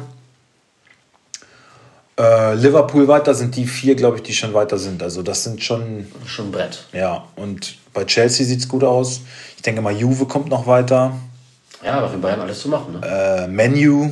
[2.20, 5.02] äh, Liverpool weiter sind die vier, glaube ich, die schon weiter sind.
[5.02, 6.86] Also das sind schon, Schon Brett.
[6.94, 9.22] ja, und bei Chelsea sieht es gut aus.
[9.56, 11.14] Ich denke mal, Juve kommt noch weiter,
[11.84, 13.08] Ja, aber für Bayern alles zu machen, ne?
[13.08, 14.12] äh, Menu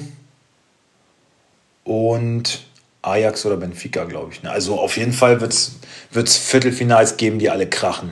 [1.83, 2.63] und
[3.01, 4.43] Ajax oder Benfica, glaube ich.
[4.43, 4.51] Ne?
[4.51, 8.11] Also auf jeden Fall wird es Viertelfinals geben, die alle krachen.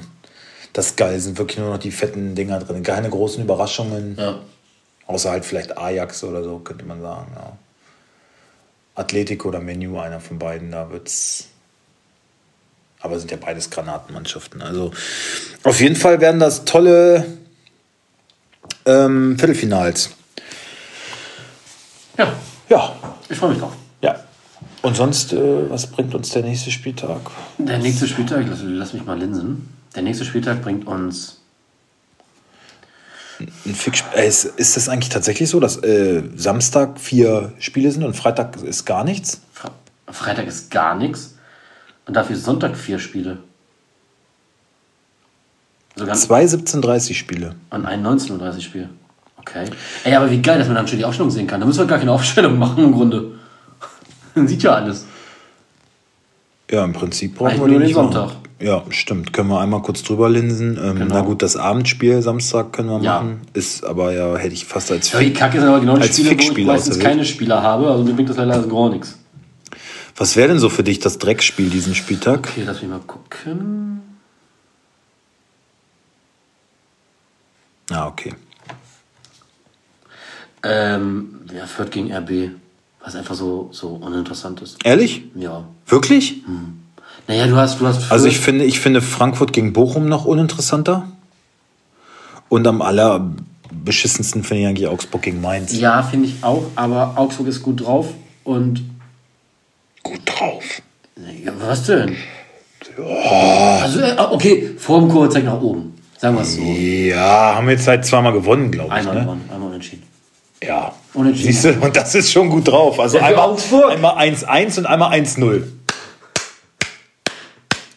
[0.74, 2.84] Das ist geil, sind wirklich nur noch die fetten Dinger drin.
[2.84, 4.16] Keine großen Überraschungen.
[4.18, 4.40] Ja.
[5.06, 7.32] Außer halt vielleicht Ajax oder so, könnte man sagen.
[7.36, 7.58] Ja.
[8.96, 11.50] Atletico oder Menu, einer von beiden, da wird's.
[13.00, 14.62] Aber sind ja beides Granatenmannschaften.
[14.62, 14.92] Also
[15.64, 17.26] auf jeden Fall werden das tolle
[18.86, 20.12] ähm, Viertelfinals.
[22.18, 22.34] Ja,
[22.70, 22.96] Ja,
[23.30, 23.74] ich freue mich drauf.
[24.02, 24.16] ja.
[24.82, 27.22] Und sonst, äh, was bringt uns der nächste Spieltag?
[27.58, 29.70] Der nächste Spieltag, lass, lass mich mal linsen.
[29.96, 31.40] Der nächste Spieltag bringt uns.
[33.40, 38.04] Ein Fix äh, ist, ist das eigentlich tatsächlich so, dass äh, Samstag vier Spiele sind
[38.04, 39.42] und Freitag ist gar nichts?
[39.54, 39.72] Fre
[40.08, 41.36] Freitag ist gar nichts.
[42.06, 43.38] Und dafür ist Sonntag vier Spiele.
[45.96, 47.56] Sogar Zwei 17:30 Spiele.
[47.70, 48.90] an ein 19.30 Uhr Spiel.
[49.38, 49.66] Okay.
[50.06, 51.60] Ey, aber wie geil, dass man dann schon die Aufstellung sehen kann.
[51.60, 53.32] Da müssen wir gar keine Aufstellung machen im Grunde.
[54.36, 55.06] Man sieht ja alles.
[56.72, 58.12] Ja, im Prinzip brauchen wir nur die den nicht machen.
[58.14, 58.36] Sonntag.
[58.60, 59.34] Ja, stimmt.
[59.34, 60.80] Können wir einmal kurz drüber linsen.
[60.82, 61.16] Ähm, Genau.
[61.16, 63.16] Na gut, das Abendspiel Samstag können wir Ja.
[63.20, 63.42] machen.
[63.54, 66.16] Ist aber ja, hätte ich fast als Ja, die Kacke sind aber genau die Als
[66.18, 67.90] Spiele, wo ich meistens keine Spieler habe.
[67.92, 69.20] Also mir bringt das leider gar nichts.
[70.16, 72.40] Was wäre denn so für dich das Dreckspiel diesen Spieltag?
[72.40, 74.02] Okay, lass mich mal gucken.
[77.90, 78.34] Ja, okay.
[80.64, 82.52] Ähm, wer führt gegen RB?
[83.04, 84.78] Was einfach so, so uninteressant ist.
[84.86, 85.24] Ehrlich?
[85.36, 85.66] Ja.
[85.88, 86.42] Wirklich?
[87.28, 88.10] Naja, du hast, du hast.
[88.12, 91.10] Also Fürth- ich finde, ich finde Frankfurt gegen Bochum noch uninteressanter.
[92.48, 95.74] Und am allerbeschissensten finde ich eigentlich Augsburg gegen Mainz.
[95.74, 98.14] Ja, finde ich auch, aber Augsburg ist gut drauf
[98.46, 98.84] und.
[100.04, 100.64] Gut drauf.
[101.44, 102.16] Ja, was denn?
[102.98, 105.94] Also, äh, okay, vor dem Kurz zeigt nach oben.
[106.24, 106.62] Sagen wir es so.
[106.62, 108.94] Ja, haben wir jetzt halt zweimal gewonnen, glaube ich.
[108.94, 109.22] Einmal Ne?
[109.24, 110.04] gewonnen, einmal unentschieden.
[110.64, 110.94] Ja.
[111.14, 111.52] Unentschieden.
[111.52, 112.98] Siehst du, und das ist schon gut drauf.
[112.98, 113.92] Also Ja, einmal, Augsburg.
[113.92, 115.64] einmal 1-1 und einmal 1-0.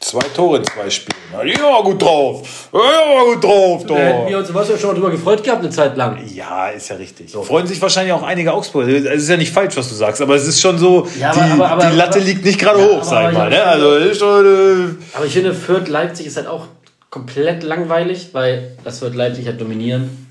[0.00, 1.16] Zwei Tore in zwei Spielen.
[1.56, 2.68] Ja, gut drauf.
[2.72, 2.80] Ja,
[3.32, 3.86] gut drauf.
[3.86, 4.40] Da hätten wir Doch.
[4.48, 6.18] uns was ja schon mal drüber gefreut gehabt eine Zeit lang.
[6.34, 7.30] Ja, ist ja richtig.
[7.30, 8.88] Freuen sich wahrscheinlich auch einige Augsburger.
[8.88, 11.38] Es ist ja nicht falsch, was du sagst, aber es ist schon so, Ja, die,
[11.40, 13.52] aber- aber- aber- die Latte aber- liegt nicht gerade hoch, aber- sag ich aber mal.
[13.52, 13.70] ich Ne?
[13.72, 16.66] finde- Also schon, äh, Aber ich finde, Fürth-Leipzig ist halt auch
[17.10, 20.26] komplett langweilig, weil das wird Leipzig halt dominieren.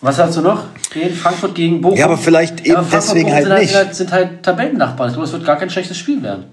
[0.00, 0.64] Was hast du noch?
[0.92, 1.98] Gegen Frankfurt gegen Bochum.
[1.98, 3.68] Ja, aber vielleicht eben Frankfurt, deswegen halt sind nicht.
[3.70, 5.10] Sind halt, sind halt Tabellennachbarn.
[5.10, 6.44] Ich glaube, es wird gar kein schlechtes Spiel werden.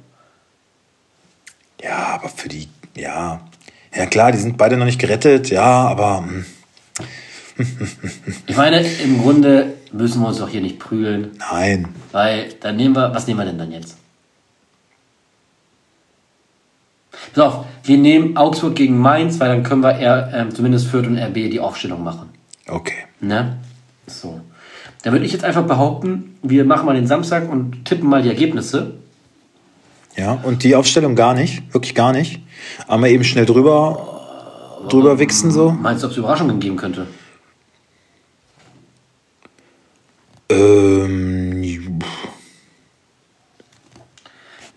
[1.81, 3.41] ja, aber für die, ja.
[3.95, 6.45] Ja klar, die sind beide noch nicht gerettet, ja, aber hm,
[8.47, 11.87] Ich meine, im Grunde müssen wir uns doch hier nicht prügeln, nein.
[12.11, 13.97] weil dann nehmen wir, was nehmen wir denn dann jetzt?
[17.33, 21.07] Pass auf, wir nehmen Augsburg gegen Mainz, weil dann können wir eher, ähm, zumindest Fürth
[21.07, 22.29] und RB die Aufstellung machen.
[22.67, 23.05] Okay.
[23.21, 23.57] Ne?
[24.07, 24.41] So.
[25.03, 28.29] Dann würde ich jetzt einfach behaupten, wir machen mal den Samstag und tippen mal die
[28.29, 28.95] Ergebnisse.
[30.17, 32.41] Ja, und die Aufstellung gar nicht, wirklich gar nicht.
[32.87, 35.71] Einmal eben schnell drüber, drüber wichsen so.
[35.71, 37.07] Meinst du, ob es Überraschungen geben könnte?
[40.49, 41.61] Ähm,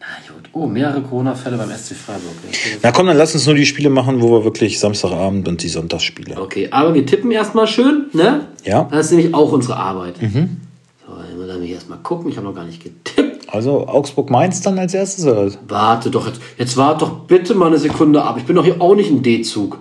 [0.01, 0.40] Na gut.
[0.53, 2.35] Oh, mehrere Corona-Fälle beim SC Freiburg.
[2.83, 5.69] na komm, dann lass uns nur die Spiele machen, wo wir wirklich Samstagabend und die
[5.69, 6.41] Sonntagsspiele.
[6.41, 8.49] Okay, aber wir tippen erstmal schön, ne?
[8.65, 8.89] Ja.
[8.91, 10.17] Das ist nämlich auch unsere Arbeit.
[10.19, 12.31] So, dann muss ich erstmal gucken.
[12.31, 13.31] Ich habe noch gar nicht getippt.
[13.53, 15.47] Also Augsburg-Mainz dann als erstes oder?
[15.47, 15.59] was?
[15.69, 18.37] Warte doch, jetzt, jetzt warte doch bitte mal eine Sekunde ab.
[18.39, 19.79] Ich bin doch hier auch nicht im D-Zug.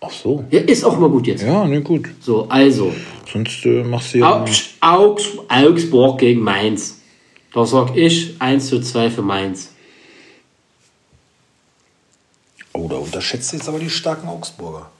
[0.00, 0.44] Ach so.
[0.50, 1.42] Ja, ist auch mal gut jetzt.
[1.42, 2.08] Ja, ne, gut.
[2.20, 2.92] So, also.
[3.32, 4.42] Sonst äh, machst du ja.
[4.42, 7.00] Augs, Augs, Augsburg gegen Mainz.
[7.56, 9.70] Da sag ich 1 zu 2 für Mainz.
[12.74, 14.90] Oh, da unterschätzt jetzt aber die starken Augsburger.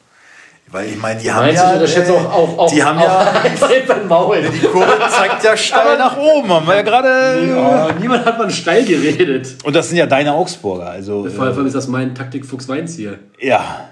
[0.68, 2.02] Weil ich meine, die haben Mainz ja.
[2.02, 3.82] äh, auch, auch, auch, die haben auch ja.
[3.86, 4.40] beim Maul.
[4.40, 6.48] Die Kurve zeigt ja steil nach oben.
[6.48, 7.46] Haben wir ja gerade.
[7.46, 9.62] Ja, niemand hat mal steil geredet.
[9.62, 10.88] Und das sind ja deine Augsburger.
[10.88, 11.28] Also.
[11.28, 13.18] Vor allem ist das mein Taktik-Fuchs Mainz hier.
[13.38, 13.90] Ja.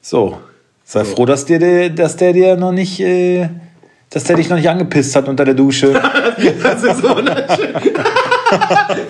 [0.00, 0.38] So.
[0.82, 3.00] Sei froh, dass, dir, der- dass der dir noch nicht.
[3.00, 3.50] Äh,
[4.14, 6.00] dass der dich noch nicht angepisst hat unter der Dusche.
[6.62, 7.74] Das ist so wunderschön.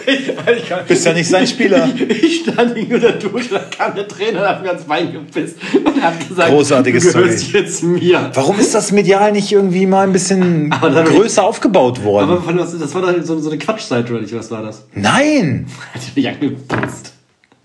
[0.06, 1.88] ich, ich, Bist ja nicht sein Spieler.
[2.08, 5.56] Ich stand in der Dusche, da kam der Trainer und hat mir ans Bein gepisst
[5.74, 7.62] und hat gesagt, Großartige du gehörst Story.
[7.62, 8.30] jetzt mir.
[8.34, 12.30] Warum ist das medial nicht irgendwie mal ein bisschen größer aufgebaut worden?
[12.30, 14.36] Aber das war doch so, so eine Quatschseite, oder nicht?
[14.36, 14.84] Was war das?
[14.94, 15.66] Nein!
[15.92, 17.12] Hat mich angepisst.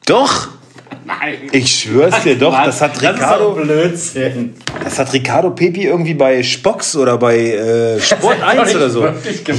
[0.05, 0.49] Doch!
[1.05, 1.37] Nein.
[1.51, 4.53] Ich schwör's dir doch, das hat Ricardo, Das Blödsinn.
[4.83, 8.77] das hat Ricardo Pepi irgendwie bei Spox oder bei äh, Sport hat er 1 doch
[8.77, 9.07] oder so.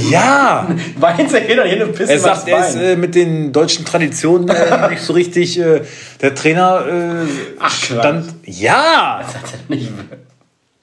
[0.09, 0.67] Ja!
[0.99, 4.47] Mainz geht doch hier eine Pisse Er sagt, er ist äh, mit den deutschen Traditionen
[4.49, 5.59] äh, nicht so richtig.
[5.59, 5.81] Äh,
[6.21, 7.27] der Trainer äh,
[7.59, 8.33] Ach, stand.
[8.45, 9.21] Ja!
[9.67, 9.89] nicht.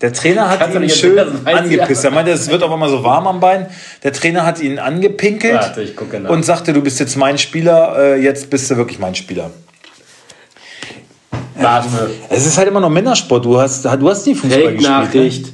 [0.00, 2.04] Der Trainer hat ihn schön das angepisst.
[2.04, 3.66] Er meinte, es wird auf einmal so warm am Bein.
[4.04, 5.88] Der Trainer hat ihn angepinkelt Warte,
[6.20, 6.30] nach.
[6.30, 9.50] und sagte, du bist jetzt mein Spieler, äh, jetzt bist du wirklich mein Spieler.
[11.60, 12.10] Warte.
[12.28, 13.44] Es ist halt immer noch Männersport.
[13.44, 14.80] Du hast, du hast nie Fußball gespielt.
[14.80, 14.86] ne?
[14.88, 15.52] Fake-Nachricht.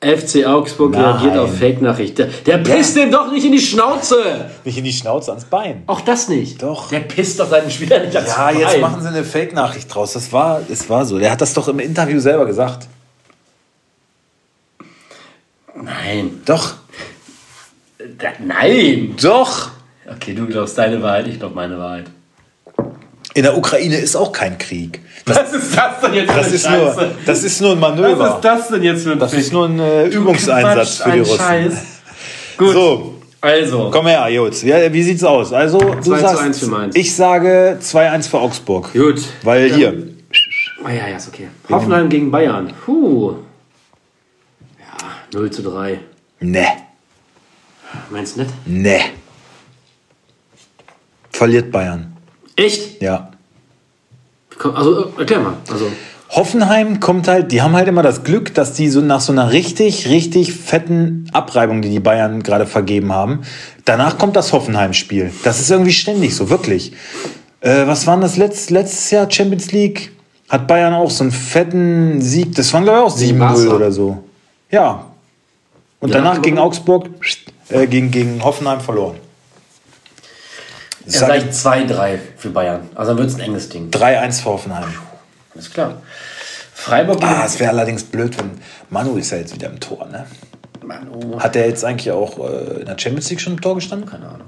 [0.00, 1.02] FC Augsburg Nein.
[1.04, 2.18] reagiert auf Fake-Nachricht.
[2.18, 4.50] Der, der pisst dem doch nicht in die Schnauze.
[4.64, 5.82] Nicht in die Schnauze, ans Bein.
[5.86, 6.62] Auch das nicht.
[6.62, 6.90] Doch.
[6.90, 8.80] Der pisst doch seinen Spieler nicht ans Ja, jetzt Bein.
[8.82, 10.12] machen sie eine Fake-Nachricht draus.
[10.12, 11.18] Das war, es war so.
[11.18, 12.86] Der hat das doch im Interview selber gesagt.
[15.74, 16.42] Nein.
[16.44, 16.74] Doch.
[18.18, 19.14] Da, nein.
[19.20, 19.70] Doch.
[20.10, 22.06] Okay, du glaubst deine Wahrheit, ich glaub meine Wahrheit.
[23.36, 25.00] In der Ukraine ist auch kein Krieg.
[25.26, 27.80] Das, Was ist das denn jetzt für das, eine ist, nur, das ist nur ein
[27.82, 28.38] Was ist Manöver.
[28.42, 31.36] das denn jetzt für ein Das ist nur ein äh, Übungseinsatz für die Russen.
[31.38, 31.72] Scheiß.
[32.56, 33.90] Gut, So, also.
[33.92, 34.62] komm her, Jutz.
[34.62, 35.52] Ja, wie sieht's aus?
[35.52, 36.96] Also, du 2 zu sagst, 1 für Mainz.
[36.96, 38.90] ich sage 2-1 für Augsburg.
[38.94, 39.20] Gut.
[39.42, 39.94] Weil hier,
[40.82, 41.48] Ah ja, ja, ist okay.
[41.70, 42.72] Hoffenheim gegen Bayern.
[42.86, 43.34] Puh.
[44.78, 44.96] Ja,
[45.38, 45.98] 0 zu 3.
[46.40, 46.66] ne,
[48.08, 48.52] Meinst du nicht?
[48.66, 49.00] ne.
[51.32, 52.15] Verliert Bayern.
[52.56, 53.02] Echt?
[53.02, 53.30] Ja.
[54.74, 55.54] Also, erklär mal.
[55.70, 55.90] Also,
[56.30, 59.52] Hoffenheim kommt halt, die haben halt immer das Glück, dass die so nach so einer
[59.52, 63.42] richtig, richtig fetten Abreibung, die die Bayern gerade vergeben haben,
[63.84, 65.30] danach kommt das Hoffenheim-Spiel.
[65.44, 66.92] Das ist irgendwie ständig so, wirklich.
[67.60, 70.12] Äh, was waren das letzt, letztes Jahr Champions League?
[70.48, 73.74] Hat Bayern auch so einen fetten Sieg, das waren glaube ich auch Gegen 7-0 Barca.
[73.74, 74.24] oder so.
[74.70, 75.06] Ja.
[76.00, 77.08] Und Ja, danach gegen Augsburg,
[77.68, 79.16] äh, gegen, gegen Hoffenheim verloren.
[81.06, 82.88] Ich er sage sagt 2-3 für Bayern.
[82.94, 83.90] Also dann wird es ein enges Ding.
[83.90, 84.88] 3-1 für Hoffenheim.
[85.54, 86.02] Alles klar.
[86.74, 88.50] Freiburg Ah, es wäre allerdings blöd, wenn
[88.90, 90.26] Manu ist ja jetzt wieder im Tor, ne?
[90.84, 91.40] Manu.
[91.40, 94.08] Hat er jetzt eigentlich auch äh, in der Champions League schon im Tor gestanden?
[94.08, 94.46] Keine Ahnung.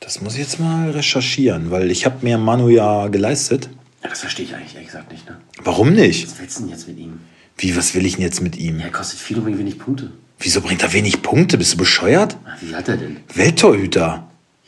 [0.00, 3.68] Das muss ich jetzt mal recherchieren, weil ich habe mir Manu ja geleistet.
[4.02, 5.28] Ja, das verstehe ich eigentlich ehrlich gesagt nicht.
[5.28, 5.36] Ne?
[5.62, 6.26] Warum nicht?
[6.26, 7.20] Was willst du denn jetzt mit ihm?
[7.56, 8.78] Wie, was will ich denn jetzt mit ihm?
[8.78, 10.10] Ja, er kostet viel und wenig Punkte.
[10.42, 11.56] Wieso bringt er wenig Punkte?
[11.56, 12.36] Bist du bescheuert?
[12.60, 13.18] Wie hat er denn?
[13.34, 14.26] Welttorhüter.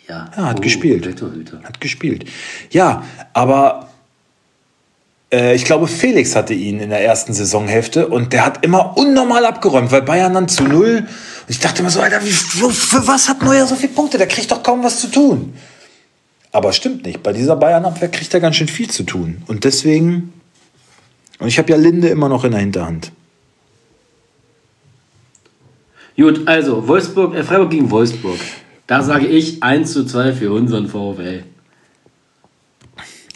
[0.09, 1.05] Ja, Ja, hat Oh, gespielt.
[1.05, 1.61] der Torhüter.
[1.65, 2.27] Hat gespielt.
[2.71, 3.89] Ja, aber
[5.33, 9.45] äh, ich glaube, Felix hatte ihn in der ersten Saisonhälfte und der hat immer unnormal
[9.47, 10.99] abgeräumt, weil Bayern dann zu null.
[10.99, 11.07] Und
[11.49, 14.19] ich dachte immer so, Alter, wie, für was hat Neuer so viele Punkte?
[14.19, 15.55] Der kriegt doch kaum was zu tun.
[16.53, 17.23] Aber stimmt nicht.
[17.23, 19.43] Bei dieser Bayern-Abwehr kriegt er ganz schön viel zu tun.
[19.49, 20.33] Und deswegen.
[21.41, 23.11] Und ich habe ja Linde immer noch in der Hinterhand.
[26.17, 28.39] Gut, also Wolfsburg, äh, Freiburg gegen Wolfsburg.
[28.87, 31.45] Da sage ich 1 zu 2 für unseren VfL.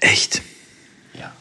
[0.01, 0.43] Echt?
[1.15, 1.33] Ja.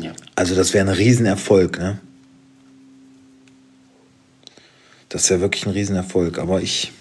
[0.00, 0.12] Ja.
[0.36, 1.98] Also, das wäre ein Riesenerfolg, ne?
[5.10, 6.38] Das wäre wirklich ein Riesenerfolg.
[6.38, 6.92] Aber ich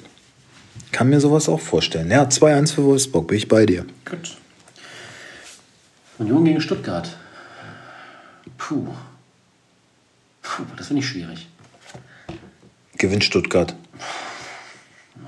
[0.91, 2.12] kann mir sowas auch vorstellen.
[2.12, 3.86] Ja, 2-1 für Wolfsburg, bin ich bei dir.
[4.03, 4.36] Gut.
[6.17, 7.15] Union gegen Stuttgart.
[8.58, 8.88] Puh.
[10.41, 11.49] Puh, das finde ich schwierig.
[13.00, 13.74] Gewinnt Stuttgart.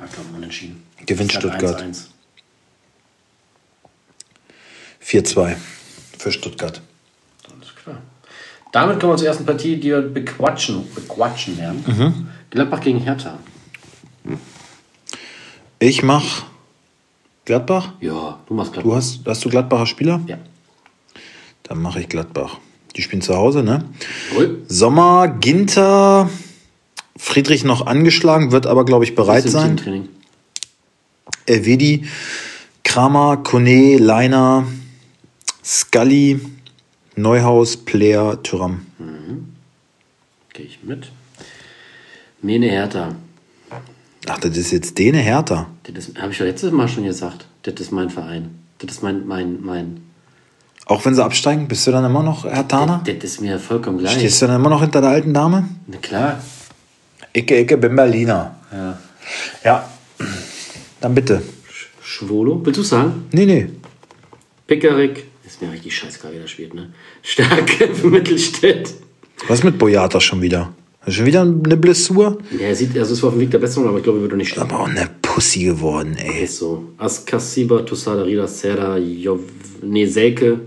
[0.05, 0.83] Ich glaube, unentschieden.
[1.05, 1.81] Gewinnt sag Stuttgart.
[1.81, 2.07] 1-1.
[5.01, 5.55] 4-2
[6.17, 6.81] für Stuttgart.
[7.49, 8.01] Alles klar.
[8.73, 11.83] Damit kommen wir zur ersten Partie, die wir bequatschen, bequatschen werden.
[11.87, 12.27] Mhm.
[12.49, 13.39] Gladbach gegen Hertha.
[15.79, 16.43] Ich mach
[17.45, 17.93] Gladbach.
[18.01, 18.91] Ja, du machst Gladbach.
[18.91, 20.19] Du hast, hast du Gladbacher Spieler?
[20.27, 20.37] Ja.
[21.63, 22.57] Dann mache ich Gladbach.
[22.97, 23.85] Die spielen zu Hause, ne?
[24.31, 24.65] Jawohl.
[24.67, 26.29] Sommer, Ginter,
[27.23, 29.77] Friedrich noch angeschlagen, wird aber, glaube ich, bereit sein.
[29.77, 30.09] Teamtraining.
[31.45, 32.05] Elvedi,
[32.83, 34.65] Kramer, Kone, Leiner,
[35.63, 36.41] Scully,
[37.15, 38.87] Neuhaus, Player, Tyram.
[40.53, 41.11] Gehe ich mit.
[42.41, 43.15] Mene Hertha.
[44.27, 45.67] Ach, das ist jetzt Dene Hertha.
[45.83, 47.45] Das habe ich ja letztes Mal schon gesagt.
[47.61, 48.49] Das ist mein Verein.
[48.79, 50.01] Das ist mein, mein, mein.
[50.87, 53.01] Auch wenn sie absteigen, bist du dann immer noch Hertaner?
[53.05, 54.13] Das, das ist mir vollkommen gleich.
[54.13, 55.69] Stehst du dann immer noch hinter der alten Dame?
[55.85, 56.41] Na klar.
[57.33, 58.55] Icke, Icke, bin Berliner.
[58.71, 58.99] Ja.
[59.63, 59.89] Ja.
[60.99, 61.41] Dann bitte.
[62.03, 62.61] Schwolo.
[62.63, 63.27] Willst du sagen?
[63.31, 63.69] Nee, nee.
[64.67, 65.25] Pickerick.
[65.45, 66.93] Ist mir richtig scheißegal, wie der spielt, ne?
[67.23, 68.93] Stärke für Mittelstädt.
[69.47, 70.73] Was ist mit Boyata schon wieder?
[71.07, 72.37] Schon wieder eine Blessur?
[72.51, 74.21] Ja, er sieht, also es war auf dem Weg der Besserung, aber ich glaube, er
[74.21, 74.71] wird doch nicht starten.
[74.71, 76.43] Aber auch eine Pussy geworden, ey.
[76.43, 76.89] Ist so.
[76.97, 79.39] Askasiba, Tosada, Rida, Serda, Jov...
[79.81, 80.59] Nee, Selke.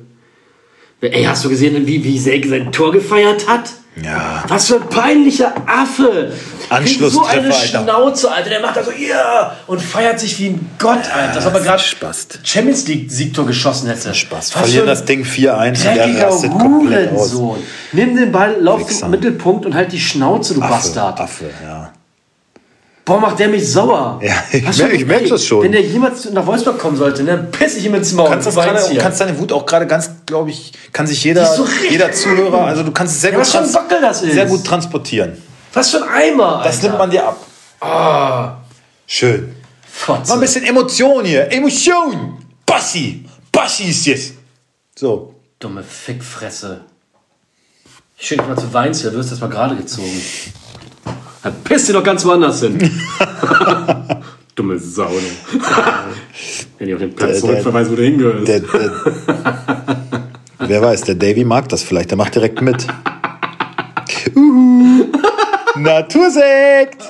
[1.01, 3.71] Ey, hast du gesehen, wie, wie Selke sein Tor gefeiert hat?
[4.03, 4.43] Ja.
[4.49, 6.33] Was für ein peinlicher Affe!
[6.69, 7.53] Kriegt so eine Alter.
[7.53, 8.51] Schnauze, Alter.
[8.51, 9.57] Der macht da so, ja!
[9.67, 11.35] Und feiert sich wie ein Gott, Alter.
[11.35, 11.83] Das aber gerade.
[12.43, 14.13] Champions League-Siegtor geschossen hätte.
[14.13, 14.53] Spaß.
[14.55, 17.37] Was Verlieren das Ding 4-1 und er Dreckiger rastet komplett aus.
[17.93, 19.01] Nimm den Ball, lauf Wichser.
[19.01, 21.21] zum Mittelpunkt und halt die Schnauze, du Affe, Bastard.
[21.21, 21.93] Affe, ja.
[23.05, 24.19] Boah, macht der mich sauer.
[24.23, 25.63] Ja, ich Was merk- für- ich merk ey, das schon.
[25.63, 28.31] Wenn der jemals nach Wolfsburg kommen sollte, ne, piss ich ihm ins Maul.
[28.31, 28.99] Kannst, das hier.
[28.99, 32.83] kannst deine Wut auch gerade ganz, glaube ich, kann sich jeder, so jeder Zuhörer, also
[32.83, 34.23] du kannst es sehr, Ja, gut, ist.
[34.23, 35.37] sehr gut transportieren.
[35.75, 36.69] Was für ein Eimer, Alter.
[36.71, 37.47] Das nimmt man dir ab.
[37.81, 38.57] Ah,
[39.07, 39.55] Schön.
[39.93, 40.29] Fotze.
[40.31, 41.53] Mal ein bisschen Emotion hier.
[41.53, 42.39] Emotion.
[42.65, 43.27] Bassi.
[43.53, 44.33] Bassi ist jetzt.
[44.99, 45.35] So.
[45.59, 46.81] Dumme Fickfresse.
[48.17, 50.23] Schön mal zu weinst, du wirst das mal gerade gezogen.
[51.45, 52.79] Dann pisst ihr doch ganz woanders hin.
[54.55, 55.11] Dumme Sau.
[55.11, 55.61] ne?
[56.79, 58.49] Wenn ihr auf den Platz zurückverweist, wo du hingehörst.
[58.49, 58.91] Der, der,
[60.59, 62.87] wer weiß, der Davy mag das vielleicht, der macht direkt mit.
[64.35, 65.07] Uhu.
[65.77, 67.03] Natursekt!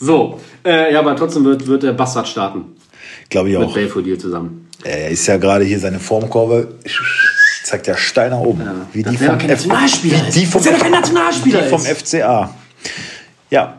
[0.00, 2.76] So, äh, ja, aber trotzdem wird, wird der Bastard starten.
[3.28, 3.74] Glaube ich Mit auch.
[3.74, 4.68] Belfodil zusammen.
[4.82, 6.68] Er ist ja gerade hier seine Formkurve.
[7.70, 8.68] Zeigt ja steil nach oben.
[8.92, 11.80] Wie die der vom, F Nationalspieler wie die vom, der doch kein Nationalspieler die vom.
[11.80, 12.52] FCA.
[13.48, 13.78] Ja.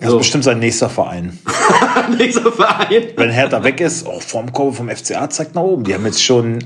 [0.00, 0.16] Das So.
[0.16, 1.38] ist bestimmt sein nächster Verein.
[2.18, 3.04] Nächster Verein.
[3.14, 5.84] Wenn Hertha weg ist, oh, Formkurve vom FCA zeigt nach oben.
[5.84, 6.58] Die haben jetzt schon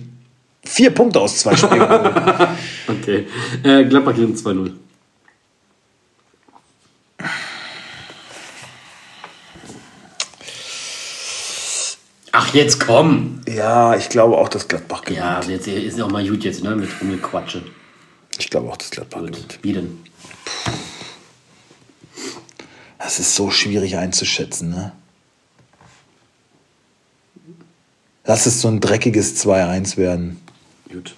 [0.65, 1.83] vier Punkte aus zwei Spielen.
[2.89, 3.27] Okay.
[3.63, 4.73] Äh, Gladbach gewinnt 2-0.
[12.33, 13.41] Ach, jetzt komm!
[13.49, 15.19] Ja, ich glaube auch, dass Gladbach gewinnt.
[15.19, 16.75] Ja, jetzt ist auch mal gut jetzt, ne?
[16.75, 17.63] Mit rumgequatsche.
[18.39, 19.37] Ich glaube auch, dass Gladbach gewinnt.
[19.37, 19.59] Gut.
[19.63, 19.99] Wie denn?
[22.99, 24.93] Das ist so schwierig einzuschätzen, ne?
[28.25, 30.41] Lass es so ein dreckiges 2-1 werden.
[30.91, 31.15] Gut.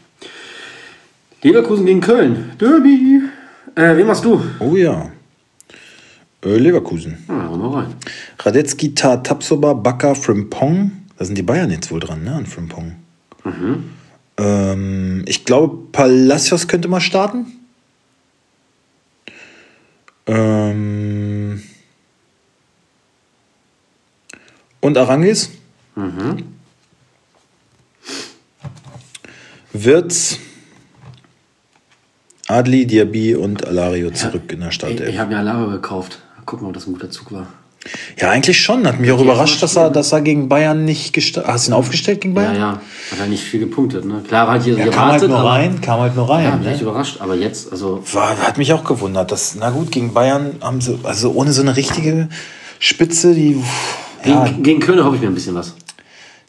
[1.43, 2.53] Leverkusen gegen Köln.
[2.59, 3.23] Derby.
[3.77, 4.43] Äh, wen machst du?
[4.59, 5.13] Oh ja.
[6.45, 7.25] Äh, Leverkusen.
[7.29, 7.95] Ah, hau mal rein.
[8.41, 10.91] Radetzky, Tar, Tapsoba, Baka, Frimpong.
[11.19, 12.35] Da sind die Bayern jetzt wohl dran, ne?
[12.35, 12.97] An Frimpong.
[14.39, 17.47] Ähm, ich glaube, Palacios könnte mal starten.
[20.27, 21.63] Ähm,
[24.81, 25.51] und Arangis.
[29.73, 30.39] Wirtz,
[32.49, 35.09] Adli, Diaby und Alario zurück in der Ich, Startelf.
[35.09, 36.21] ich habe mir Alaba gekauft.
[36.45, 37.47] Guck mal, ob das ein guter Zug war.
[38.19, 38.87] Ja, eigentlich schon.
[38.87, 41.75] Hat mich auch überrascht, dass er, dass er gegen Bayern nicht gestellt Hast du ihn
[41.75, 42.57] aufgestellt gegen Ja, Bayern?
[42.57, 42.69] ja.
[43.13, 44.23] Hat er nicht viel gepunktet, ne?
[44.27, 46.67] Klar, war halt hier Er kam halt nur rein, kam halt nur Ja, rein.
[46.67, 46.83] echt ne?
[46.83, 47.19] überrascht.
[47.21, 48.03] Aber jetzt, also.
[48.13, 49.31] War, hat mich auch gewundert.
[49.33, 52.29] Dass, na gut, gegen Bayern haben sie, also ohne so eine richtige
[52.79, 53.63] Spitze, die,
[54.25, 55.75] ja, Gegen, gegen Köln hoffe ich mir ein bisschen was.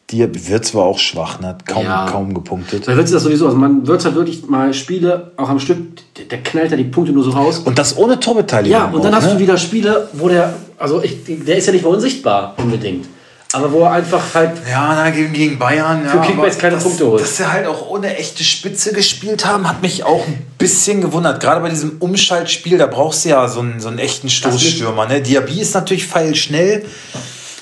[0.10, 1.48] die wird zwar auch schwach, ne?
[1.50, 2.06] hat kaum, Ja.
[2.10, 2.88] kaum gepunktet.
[2.88, 5.78] Weil wird das sowieso, also man wird halt wirklich mal Spiele, auch am Stück,
[6.18, 7.60] der, der knallt ja die Punkte nur so raus.
[7.60, 8.72] Und das ohne Torbeteiligung.
[8.80, 9.34] Ja, und dann auch, hast ne?
[9.34, 13.08] du wieder Spiele, wo der, also ich, der ist ja nicht mal unsichtbar unbedingt.
[13.54, 16.04] Aber wo er einfach halt, Ja, na, gegen, gegen Bayern.
[16.04, 17.22] Ja, Für Kickbacks keine das, Punkte holt.
[17.22, 21.40] Dass sie halt auch ohne echte Spitze gespielt haben, hat mich auch ein bisschen gewundert.
[21.40, 25.08] Gerade bei diesem Umschaltspiel, da brauchst du ja so einen, so einen echten Stoßstürmer.
[25.08, 25.22] Ne?
[25.22, 26.86] Diaby ist natürlich feilschnell,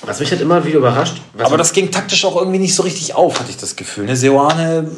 [0.04, 3.14] was mich halt immer wieder überrascht, aber das ging taktisch auch irgendwie nicht so richtig
[3.14, 4.04] auf, hatte ich das Gefühl.
[4.04, 4.16] Ne?
[4.16, 4.88] Seoane,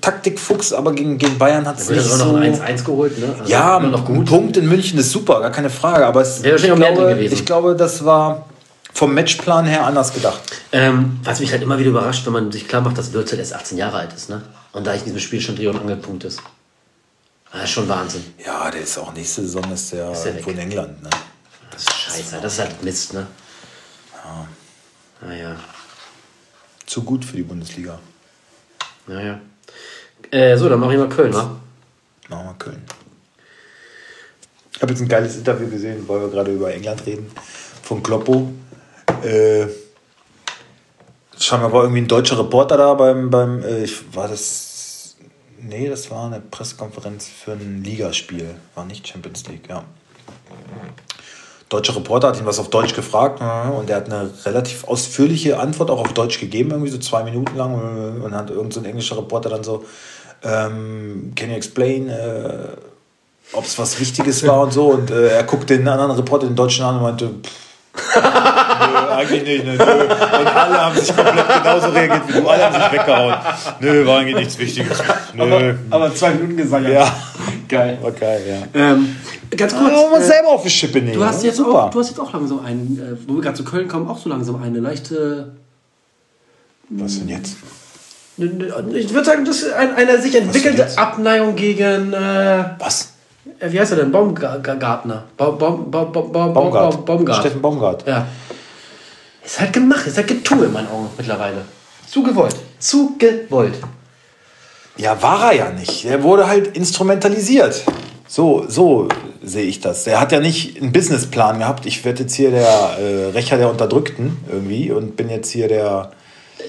[0.00, 2.32] Taktikfuchs, aber gegen, gegen Bayern hat es nicht auch so...
[2.32, 3.34] noch ein 1-1 geholt, ne?
[3.38, 4.26] Also Ja, immer noch ein gut.
[4.26, 6.06] Punkt in München ist super, gar keine Frage.
[6.06, 8.46] Aber es, Wäre ich, glaube, ich glaube, das war
[8.92, 10.40] vom Matchplan her anders gedacht.
[10.70, 13.40] Ähm, was mich halt immer wieder überrascht, wenn man sich klar macht, dass Würz halt
[13.40, 14.42] erst 18 Jahre alt ist, ne?
[14.72, 16.40] Und da ich in diesem Spiel schon Dreh- und Angelpunkt ist.
[17.52, 18.24] Das ist schon Wahnsinn.
[18.44, 20.58] Ja, der ist auch nächste Saison ist der, der irgendwo in.
[20.58, 21.02] England.
[21.02, 21.10] Ne?
[21.70, 23.26] Das ist scheiße, das ist halt Mist, ne?
[25.24, 25.56] Naja,
[26.86, 27.98] Zu gut für die Bundesliga.
[29.06, 29.40] naja.
[30.30, 31.56] Äh, so, dann mach ich mal Köln, wa?
[32.28, 32.82] Machen wir Köln.
[34.74, 37.30] Ich habe jetzt ein geiles Interview gesehen, weil wir gerade über England reden,
[37.82, 38.52] von Kloppo.
[39.22, 39.66] Äh,
[41.38, 45.16] scheinbar war irgendwie ein deutscher Reporter da beim, beim äh, ich, war das,
[45.60, 49.84] nee, das war eine Pressekonferenz für ein Ligaspiel, war nicht Champions League, ja.
[51.72, 55.58] Deutscher Reporter hat ihn was auf Deutsch gefragt äh, und er hat eine relativ ausführliche
[55.58, 58.80] Antwort auch auf Deutsch gegeben, irgendwie so zwei Minuten lang äh, und hat irgend so
[58.80, 59.84] ein englischer Reporter dann so,
[60.44, 62.68] ähm, can you explain, äh,
[63.52, 66.56] ob es was Wichtiges war und so und äh, er guckt den anderen Reporter, den
[66.56, 70.02] Deutschen an und meinte, pff, nö, eigentlich nicht, ne, nö.
[70.02, 73.34] Und alle haben sich komplett genauso reagiert wie du, alle haben sich weggehauen.
[73.80, 74.98] Nö, war eigentlich nichts Wichtiges.
[75.34, 75.74] Nö.
[75.90, 76.88] Aber zwei Minuten gesagt.
[76.88, 77.12] Ja,
[77.68, 77.98] Geil.
[78.02, 78.80] war geil, ja.
[78.80, 79.16] Ähm,
[79.56, 79.92] ganz kurz.
[79.92, 81.14] Aber man äh, selber auf die Schippe nehmen.
[81.14, 81.84] du, hast jetzt Super.
[81.84, 84.18] auch, du hast jetzt auch langsam einen, äh, wo wir gerade zu Köln kommen, auch
[84.18, 85.52] so langsam eine leichte.
[86.88, 87.56] Was denn jetzt?
[88.38, 90.86] Ich würde sagen, das ist ein, eine sich entwickelte?
[90.96, 92.12] Abneigung gegen.
[92.12, 93.12] Äh, Was?
[93.62, 94.12] äh, wie heißt er denn?
[94.12, 95.24] Baumgartner.
[95.36, 97.04] Baum, Baum, Baum, Baum, Baum, Baumgart.
[97.04, 97.38] Baumgart.
[97.38, 98.06] Steffen Baumgart.
[98.06, 98.26] Ja.
[99.44, 101.64] Ist halt gemacht, ist halt Getue in meinen Augen mittlerweile.
[102.06, 102.56] Zu gewollt.
[102.78, 103.74] Zu gewollt.
[104.96, 106.04] Ja, war er ja nicht.
[106.04, 107.82] Er wurde halt instrumentalisiert.
[108.28, 109.08] So, so
[109.44, 110.06] sehe ich das.
[110.06, 111.86] Er hat ja nicht einen Businessplan gehabt.
[111.86, 116.10] Ich werde jetzt hier der äh, Rächer der Unterdrückten irgendwie und bin jetzt hier der.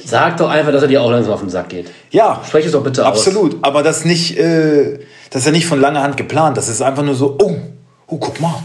[0.06, 1.92] Sag doch einfach, dass er dir auch langsam auf den Sack geht.
[2.12, 3.20] Ja, Sprech es doch bitte aus.
[3.20, 3.58] absolut.
[3.62, 5.00] Aber das nicht, äh,
[5.30, 6.58] das ist ja nicht von langer Hand geplant.
[6.58, 7.56] Das ist einfach nur so, oh,
[8.08, 8.56] oh, guck mal.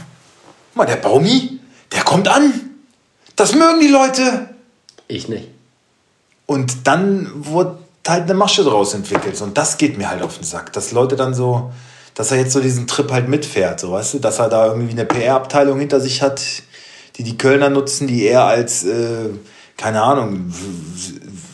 [0.71, 1.59] Guck mal, der Baumi,
[1.93, 2.53] der kommt an.
[3.37, 4.49] Das mögen die Leute.
[5.07, 5.49] Ich nicht.
[6.47, 9.43] Und dann wurde halt eine Masche draus entwickelst.
[9.43, 10.73] Und das geht mir halt auf den Sack.
[10.73, 11.71] Dass Leute dann so,
[12.19, 14.91] dass er jetzt so diesen Trip halt mitfährt, so weißt du, dass er da irgendwie
[14.91, 16.43] eine PR-Abteilung hinter sich hat,
[17.17, 19.31] die die Kölner nutzen, die er als, äh,
[19.77, 20.53] keine Ahnung,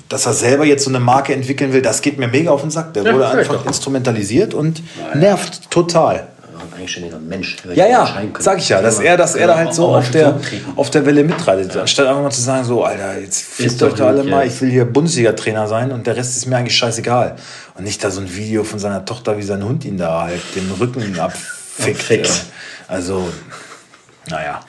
[0.09, 2.71] dass er selber jetzt so eine Marke entwickeln will, das geht mir mega auf den
[2.71, 2.95] Sack.
[2.95, 3.67] Der Ja, wurde einfach doch.
[3.67, 4.83] instrumentalisiert und
[5.15, 6.29] nervt total.
[6.85, 7.57] Eigenständiger Mensch.
[7.75, 10.39] Ja, ja, sag ich ja, dass er, dass er da halt so auf der,
[10.77, 11.75] auf der Welle mitreitet.
[11.77, 14.71] Anstatt einfach mal zu sagen, so, Alter, jetzt fickt euch da alle mal, ich will
[14.71, 17.37] hier Bundesliga-Trainer sein und der Rest ist mir eigentlich scheißegal.
[17.75, 20.43] Und nicht da so ein Video von seiner Tochter, wie sein Hund ihn da halt
[20.55, 22.45] den Rücken abfickt.
[22.87, 23.29] Also,
[24.29, 24.61] naja.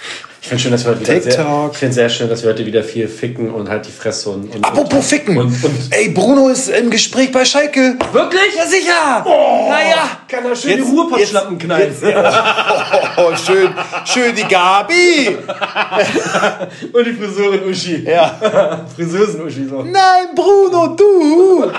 [0.45, 2.63] Ich finde schön, dass wir heute wieder sehr, ich finde sehr schön, dass wir heute
[2.67, 4.53] wieder viel ficken und halt die Fresse und.
[4.55, 5.35] und Apropos Ficken.
[5.39, 7.95] Und, und Ey, Bruno ist im Gespräch bei Schalke.
[8.11, 8.55] wirklich?
[8.55, 9.25] Ja, sicher.
[9.25, 10.07] naja.
[10.27, 11.95] Kann er schön die Jetzt- Ruhrpottschlappen knallen.
[13.17, 13.73] Oh, schön,
[14.05, 15.35] schön die Gabi.
[16.93, 18.03] Und die Friseurin Uschi.
[18.07, 18.85] Ja.
[18.95, 19.81] Friseusen Uschi so.
[19.81, 21.71] Nein, Bruno, du!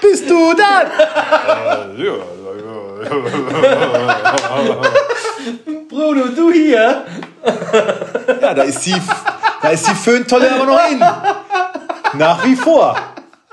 [0.00, 0.84] Bist du das?
[5.88, 7.04] Bruno, du hier?
[8.40, 8.94] Ja, da ist die,
[9.62, 12.18] da ist die Föhntolle aber noch in.
[12.18, 12.96] Nach wie vor.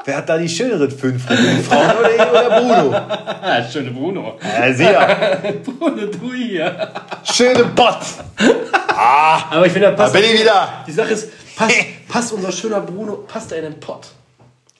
[0.05, 1.37] Wer hat da die schöneren Föhnfrauen?
[1.57, 2.95] Die Frauen oder, oder Bruno?
[2.95, 4.39] Ah, schöne Bruno.
[4.41, 5.39] Ja, sehr.
[5.63, 6.89] Bruno, du hier.
[7.23, 7.99] Schöne Bott.
[9.51, 10.13] Aber ich finde, da Da passt.
[10.13, 10.83] bin ich wieder.
[10.87, 11.75] Die Sache ist, passt,
[12.07, 14.07] passt unser schöner Bruno, passt er in den Pott?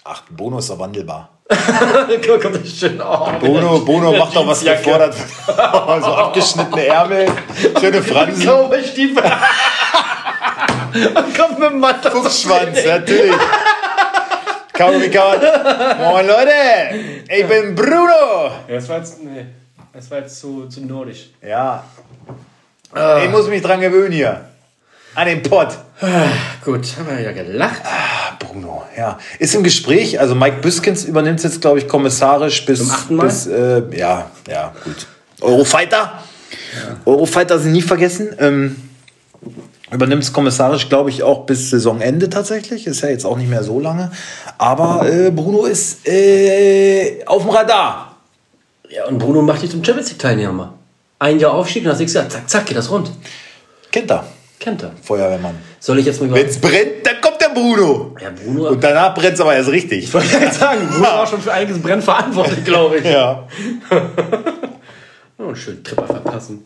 [0.05, 1.29] Ach, Bruno ist doch wandelbar.
[2.27, 3.39] Guck, kommt das schön auf.
[3.39, 5.15] Bruno, Bruno macht doch was gefordert
[5.47, 7.25] so abgeschnittene Ärmel,
[7.79, 9.23] schöne Fransen, Cowboy-Stiefel.
[10.93, 12.11] Und kommt mit dem Matter.
[12.11, 13.35] Fuchsschwanz, natürlich.
[14.73, 15.39] Kaum wie kann
[15.97, 16.51] Moin Leute,
[17.27, 18.51] ich bin Bruno.
[18.67, 19.47] Ja, das war jetzt, nee,
[19.91, 21.31] das war jetzt zu, zu nordisch.
[21.41, 21.83] Ja.
[23.23, 24.48] Ich muss mich dran gewöhnen hier.
[25.15, 25.77] An den Pott.
[26.63, 27.81] Gut, haben wir ja gelacht.
[27.83, 29.17] Ah, Bruno, ja.
[29.37, 32.79] Ist im Gespräch, also Mike Büskens übernimmt jetzt, glaube ich, kommissarisch bis.
[32.79, 33.25] Zum achten Mal?
[33.25, 35.07] bis äh, ja, ja, gut.
[35.41, 36.23] Eurofighter.
[37.05, 38.29] Eurofighter sind nie vergessen.
[38.39, 38.75] Ähm,
[39.91, 42.87] übernimmt es kommissarisch, glaube ich, auch bis Saisonende tatsächlich.
[42.87, 44.11] Ist ja jetzt auch nicht mehr so lange.
[44.57, 48.15] Aber äh, Bruno ist äh, auf dem Radar.
[48.89, 50.73] Ja, und Bruno macht dich zum Champions League Teilnehmer.
[51.19, 53.11] Ein Jahr Aufstieg und das nächste Jahr, zack, zack, geht das rund.
[53.91, 54.25] Kennt er.
[54.59, 54.91] Kennt er.
[55.01, 55.55] Feuerwehrmann.
[55.79, 56.35] Soll ich jetzt mal über.
[56.35, 58.15] Wenn es brennt, dann kommt der Bruno.
[58.21, 58.69] Ja, Bruno.
[58.69, 60.03] Und danach brennt es aber erst richtig.
[60.03, 63.05] Ich wollte gerade sagen, Bruno war schon für einiges Brennen verantwortlich, glaube ich.
[63.05, 63.47] Ja.
[65.41, 66.65] Oh, einen schönen Tripper verpassen.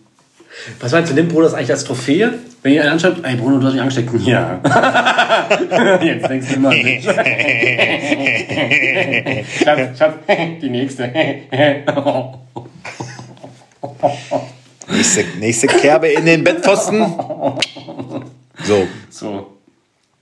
[0.80, 2.34] Was meinst du, nimmt Bruno das eigentlich als Trophäe?
[2.64, 4.10] Wenn ihr einen anschreibt, ey Bruno, du hast mich angesteckt.
[4.26, 4.60] Ja.
[6.02, 6.74] Jetzt denkst du mal.
[9.64, 10.16] Schatz, Schatz,
[10.60, 11.12] die nächste.
[14.90, 17.02] Nächste, nächste Kerbe in den Bettpfosten.
[18.66, 19.58] So, so,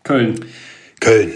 [0.04, 0.36] Köln.
[1.00, 1.34] Köln.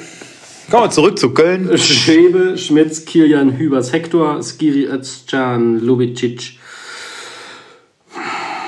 [0.71, 1.77] Kommen wir zurück zu Köln.
[1.77, 6.57] Schwebe, Schmitz, Kilian, Hübers, Hector, Skiri, Özcan, Lubicic.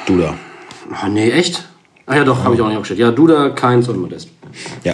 [0.05, 0.37] Duda.
[0.91, 1.67] Oh, nee, echt?
[2.05, 2.99] Ah ja, doch, habe ich auch nicht aufgestellt.
[2.99, 4.29] Ja, Duda, Keins und Modest.
[4.83, 4.93] Ja.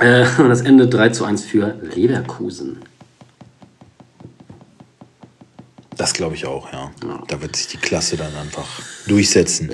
[0.00, 2.78] Äh, und das Ende 3 zu 1 für Leverkusen.
[5.96, 6.90] Das glaube ich auch, ja.
[7.28, 8.66] Da wird sich die Klasse dann einfach
[9.06, 9.70] durchsetzen.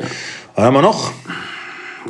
[0.54, 1.12] Was haben wir noch?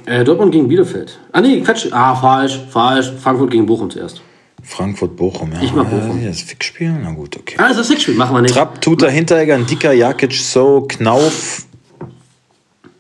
[0.07, 1.19] Äh, Dortmund gegen Bielefeld.
[1.33, 1.89] Ah, nee, Quatsch.
[1.93, 3.13] Ah, falsch, falsch.
[3.21, 4.23] Frankfurt gegen Bochum zuerst.
[4.63, 5.61] Frankfurt-Bochum, ja.
[5.63, 6.23] Ich mag Bochum.
[6.23, 6.93] Ja, das Fickspiel?
[6.93, 7.57] Na gut, okay.
[7.59, 8.15] Ah, das ist Sechsspiel.
[8.15, 8.55] Machen wir nicht.
[8.55, 11.67] Trapp, Tuta, Hinteregger, Dicker, Jakic, So, Knauf.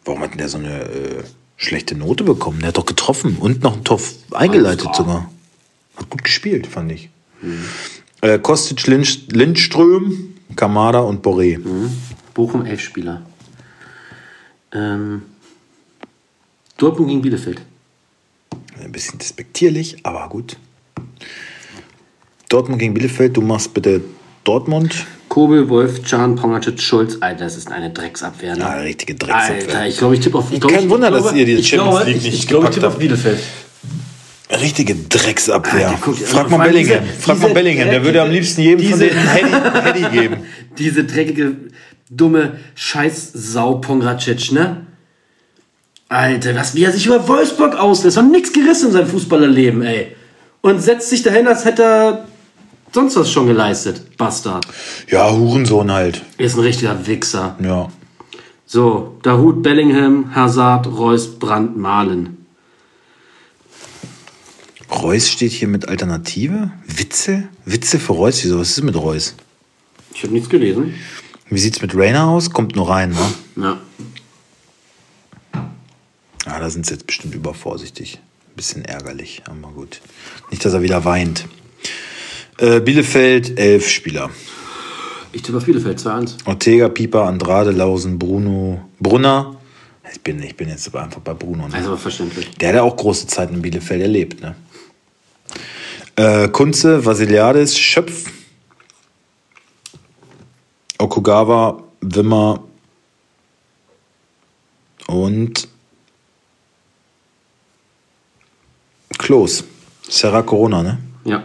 [0.05, 1.23] Warum hat denn der so eine äh,
[1.57, 2.59] schlechte Note bekommen?
[2.59, 4.01] Der hat doch getroffen und noch ein Tor
[4.33, 5.31] eingeleitet sogar.
[5.97, 7.11] Hat gut gespielt, fand ich.
[8.21, 11.61] Äh, Kostic, Lindst Lindström, Kamada und Boré.
[12.35, 13.23] Bochum, elf Spieler.
[14.73, 15.23] Ähm,
[16.77, 17.61] Dortmund gegen Bielefeld.
[18.83, 20.57] Ein bisschen despektierlich, aber gut.
[22.49, 24.03] Dortmund gegen Bielefeld, du machst bitte
[24.45, 25.07] Dortmund.
[25.29, 27.17] Kobel, Wolf, Can, Pongacic, Schulz.
[27.21, 28.55] Alter, das ist eine Drecksabwehr.
[28.55, 28.61] Ne?
[28.61, 29.55] Ja, eine richtige Drecksabwehr.
[29.69, 30.53] Alter, ich glaube, ich tippe auf.
[30.53, 32.35] Ich glaub, Kein ich, Wunder, ich glaube, dass ihr die Champions glaube, League ich, nicht
[32.35, 32.99] Ich glaube, ich tippe auf.
[32.99, 33.39] Bielefeld.
[34.61, 35.89] Richtige Drecksabwehr.
[35.89, 37.05] Alter, guck Frag mal Bellingham.
[37.05, 37.89] diese- Frag mal diese Bellingham.
[37.91, 40.37] Der würde am liebsten jedem von diese- denen einen Heady, Heady geben.
[40.79, 41.57] Diese dreckige,
[42.11, 44.87] dumme Scheiß-Sau Pongracic, ne?
[46.13, 48.17] Alter, was, wie er sich über Wolfsburg auslässt.
[48.17, 50.15] Hat nix gerissen in seinem Fußballerleben, ey.
[50.61, 52.29] Und setzt sich dahin, als hätte er
[52.93, 54.17] sonst was schon geleistet.
[54.17, 54.67] Bastard.
[55.09, 56.23] Ja, Hurensohn halt.
[56.39, 57.57] Ist ein richtiger Wichser.
[57.63, 57.91] Ja.
[58.67, 62.47] So, Dahut, Bellingham, Hazard, Reus, Brandt, Malen.
[64.91, 66.71] Reus steht hier mit Alternative.
[66.87, 67.45] Witze?
[67.65, 68.45] Witze für Reus?
[68.45, 68.59] Wieso?
[68.59, 69.35] Was ist mit Reus?
[70.15, 70.95] Ich habe nichts gelesen.
[71.49, 72.51] Wie sieht's mit Rainer aus?
[72.51, 73.63] Kommt nur rein, ne?
[73.65, 73.79] Ja.
[76.47, 78.21] Ja, da sind sie jetzt bestimmt übervorsichtig.
[78.57, 80.01] Bisschen ärgerlich, aber gut.
[80.51, 81.47] Nicht, dass er wieder weint.
[82.59, 84.31] Äh, Bielefeld, elf Spieler.
[85.33, 86.47] Ich tippe auf Bielefeld 2-1.
[86.47, 89.57] Ortega, Pieper, Andrade, Lausen, Bruno, Brunner.
[90.13, 91.69] Ich bin, ich bin jetzt aber einfach bei Bruno.
[91.69, 91.75] Ne?
[91.75, 92.51] Also verständlich.
[92.59, 94.43] Der hat ja auch große Zeit in Bielefeld erlebt.
[94.43, 94.55] Ne?
[96.17, 98.31] Äh, Kunze, Vasiliadis, Schöpf,
[100.99, 102.63] Okugawa, Wimmer
[105.07, 105.69] und
[109.23, 109.63] Klos.
[110.09, 110.99] Serra Corona, ne?
[111.25, 111.45] Ja.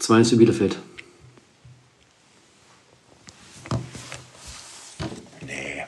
[0.00, 0.76] 2-1 für Bielefeld.
[5.46, 5.84] Nee.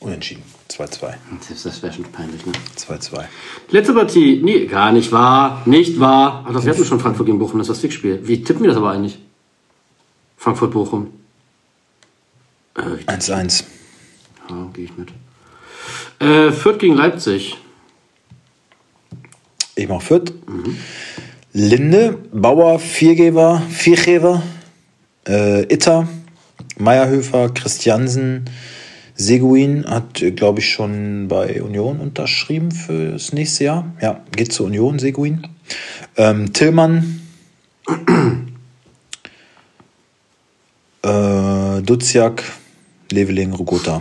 [0.00, 0.42] Unentschieden.
[0.70, 1.14] 2-2.
[1.62, 2.52] Das, wäre schon peinlich, ne?
[2.78, 3.24] 2-2.
[3.70, 4.40] Letzte Partie.
[4.42, 5.62] Nee, gar nicht wahr.
[5.66, 6.46] Nicht wahr.
[6.48, 8.26] Ach, das wir hatten schon Frankfurt gegen Bochum, das ist das Fixspiel.
[8.26, 9.18] Wie tippen wir das aber eigentlich?
[10.38, 11.12] Frankfurt-Bochum.
[12.78, 13.64] Äh, ich- 1-1.
[14.48, 15.10] ja, gehe ich mit.
[16.18, 17.58] Äh, Fürth gegen Leipzig.
[19.76, 20.32] Ich mach Fürth.
[21.52, 24.42] Linde, Bauer, Viergeber, Viergeber,
[25.26, 26.08] äh, Itter,
[26.78, 28.44] Meierhöfer, Christiansen,
[29.14, 33.92] Seguin hat, glaube ich, schon bei Union unterschrieben für das nächste Jahr.
[34.00, 35.46] Ja, geht zur Union, Seguin.
[36.16, 37.20] Ähm, Tillmann,
[41.02, 42.44] äh, Duziak,
[43.12, 44.00] Leveling, Rogota.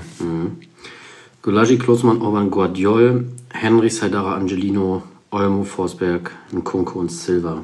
[1.41, 7.63] Gulagi, Klosmann, Orban, Guardiol, Henry, Saidara, Angelino, Olmo, Forsberg, Nkunku und Silva.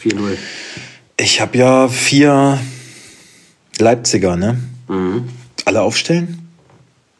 [0.00, 0.38] 4-0.
[1.16, 2.60] Ich habe ja vier
[3.78, 4.60] Leipziger, ne?
[4.88, 5.28] Mhm.
[5.64, 6.48] Alle aufstellen?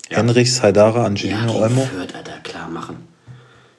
[0.09, 1.85] Henrichs, Haidara, Angelino, gegen Olmo.
[1.87, 3.09] Fürth, Alter, klar machen.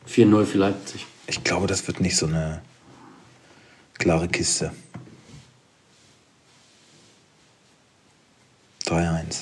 [0.09, 1.05] 4-0 für Leipzig.
[1.27, 2.61] Ich glaube, das wird nicht so eine
[3.97, 4.71] klare Kiste.
[8.85, 9.37] 3-1.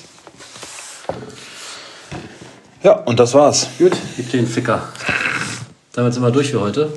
[2.84, 3.68] Ja, und das war's.
[3.78, 4.82] Gut, gib dir den Ficker.
[5.94, 6.92] Damit sind wir durch für heute.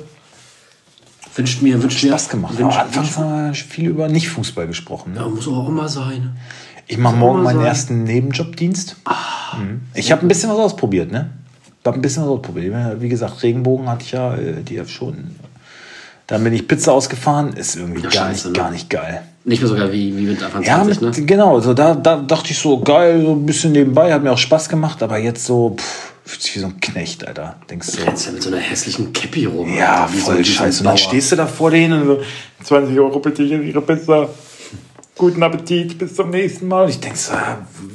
[1.34, 2.10] Wünscht mir, wünscht mir.
[2.10, 2.58] Spaß gemacht.
[2.58, 5.14] Wünscht, Aber anfangs haben wir viel über Nicht-Fußball gesprochen.
[5.14, 5.20] Ne?
[5.20, 6.36] ja, muss auch immer sein.
[6.86, 7.66] Ich mache morgen meinen sein.
[7.66, 8.96] ersten Nebenjobdienst.
[9.58, 9.80] Mhm.
[9.94, 11.30] Ich habe ein bisschen was ausprobiert, ne?
[11.80, 13.00] Ich habe ein bisschen was ausprobiert.
[13.00, 15.36] Wie gesagt, Regenbogen hatte ich ja, äh, die schon.
[16.28, 18.62] Dann bin ich Pizza ausgefahren, ist irgendwie Ja, gar, scheiße, nicht, ne?
[18.62, 19.22] gar nicht geil.
[19.44, 21.24] Nicht mehr sogar wie, wie mit Anfang Ja, 20, mit, ne?
[21.24, 21.58] genau.
[21.60, 24.68] So, da, da dachte ich so, geil, so ein bisschen nebenbei, hat mir auch Spaß
[24.68, 27.56] gemacht, aber jetzt so, pff, fühlt sich wie so ein Knecht, Alter.
[27.70, 29.74] Denkst du, Rennst ja mit so einer hässlichen Cappy rum.
[29.74, 30.80] ja, Alter, so- voll so scheiße.
[30.80, 32.20] Und dann stehst du da vor denen und so,
[32.64, 34.28] 20 Euro bitte hier Ihre Pizza.
[35.18, 36.84] Guten Appetit, bis zum nächsten Mal.
[36.84, 37.32] Und ich denk so,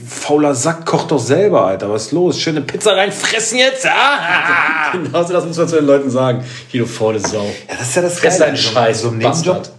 [0.08, 1.90] fauler Sack, koch doch selber, Alter.
[1.90, 2.38] Was ist los?
[2.40, 3.86] Schöne Pizza reinfressen jetzt?
[3.88, 4.92] Ah!
[4.94, 6.44] Genau so, das muss man zu den Leuten sagen.
[6.68, 7.44] Hier, du faule Sau.
[7.68, 9.46] Ja, das ist ja das Fress deinen So- Scheiß, so Bastard.
[9.46, 9.70] Nebenjob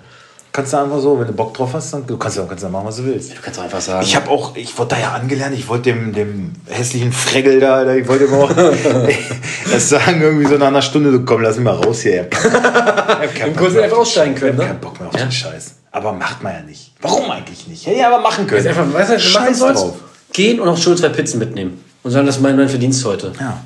[0.51, 2.69] kannst du einfach so, wenn du Bock drauf hast, dann du kannst ja kannst ja
[2.71, 3.31] machen, was du willst.
[3.33, 4.05] Du kannst einfach sagen.
[4.05, 7.75] Ich habe auch, ich wurde da ja angelernt, ich wollte dem, dem hässlichen Fregel da,
[7.77, 8.51] Alter, ich wollte ihm auch
[9.73, 12.29] das sagen, irgendwie so nach einer Stunde, du komm, lass mich mal raus hier.
[12.33, 14.81] Ich hab keinen Im Bock Kurs mehr einfach auf aussteigen den- können, Ich hab keinen
[14.81, 15.75] Bock mehr auf den Scheiß.
[15.95, 16.91] Aber macht man ja nicht.
[17.01, 17.87] Warum eigentlich nicht?
[17.87, 18.65] Hätte ja aber machen können.
[18.65, 19.83] Jetzt einfach, weißt du, was du machen sollst?
[19.83, 19.95] drauf.
[20.33, 21.83] Gehen und auch schon zwei Pizzen mitnehmen.
[22.03, 23.33] Und sagen, das ist mein, mein Verdienst heute.
[23.39, 23.63] Ja.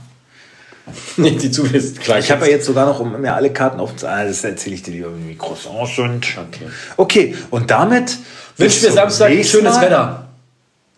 [1.16, 2.00] Nicht die zulässt.
[2.00, 4.82] Klar, Ich habe ja jetzt sogar noch, um mir alle Karten aufzuzahlen, das erzähle ich
[4.82, 6.26] dir lieber, wie Croissants sind.
[6.38, 6.66] Okay.
[6.98, 8.10] Okay, und damit
[8.58, 9.82] Wünsch bis mir zum Samstag ein schönes Mal.
[9.82, 10.24] Wetter.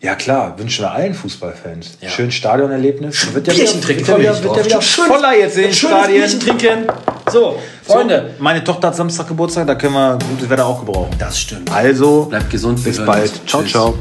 [0.01, 1.97] Ja klar, wünschen wir allen Fußballfans.
[2.01, 2.09] Ja.
[2.09, 3.33] Schön Stadionerlebnis.
[3.35, 6.21] Wird ja wieder, wird ja wieder, Schön- voller jetzt in den Stadien.
[6.21, 6.87] Bierchen trinken.
[7.31, 7.59] So,
[7.91, 8.31] Freunde.
[8.37, 11.15] So, meine Tochter hat Samstag Geburtstag, da können wir gutes Wetter auch gebrauchen.
[11.19, 11.71] Das stimmt.
[11.71, 13.31] Also, Bleibt gesund, bis bald.
[13.47, 13.71] Ciao, Tschüss.
[13.71, 13.95] ciao.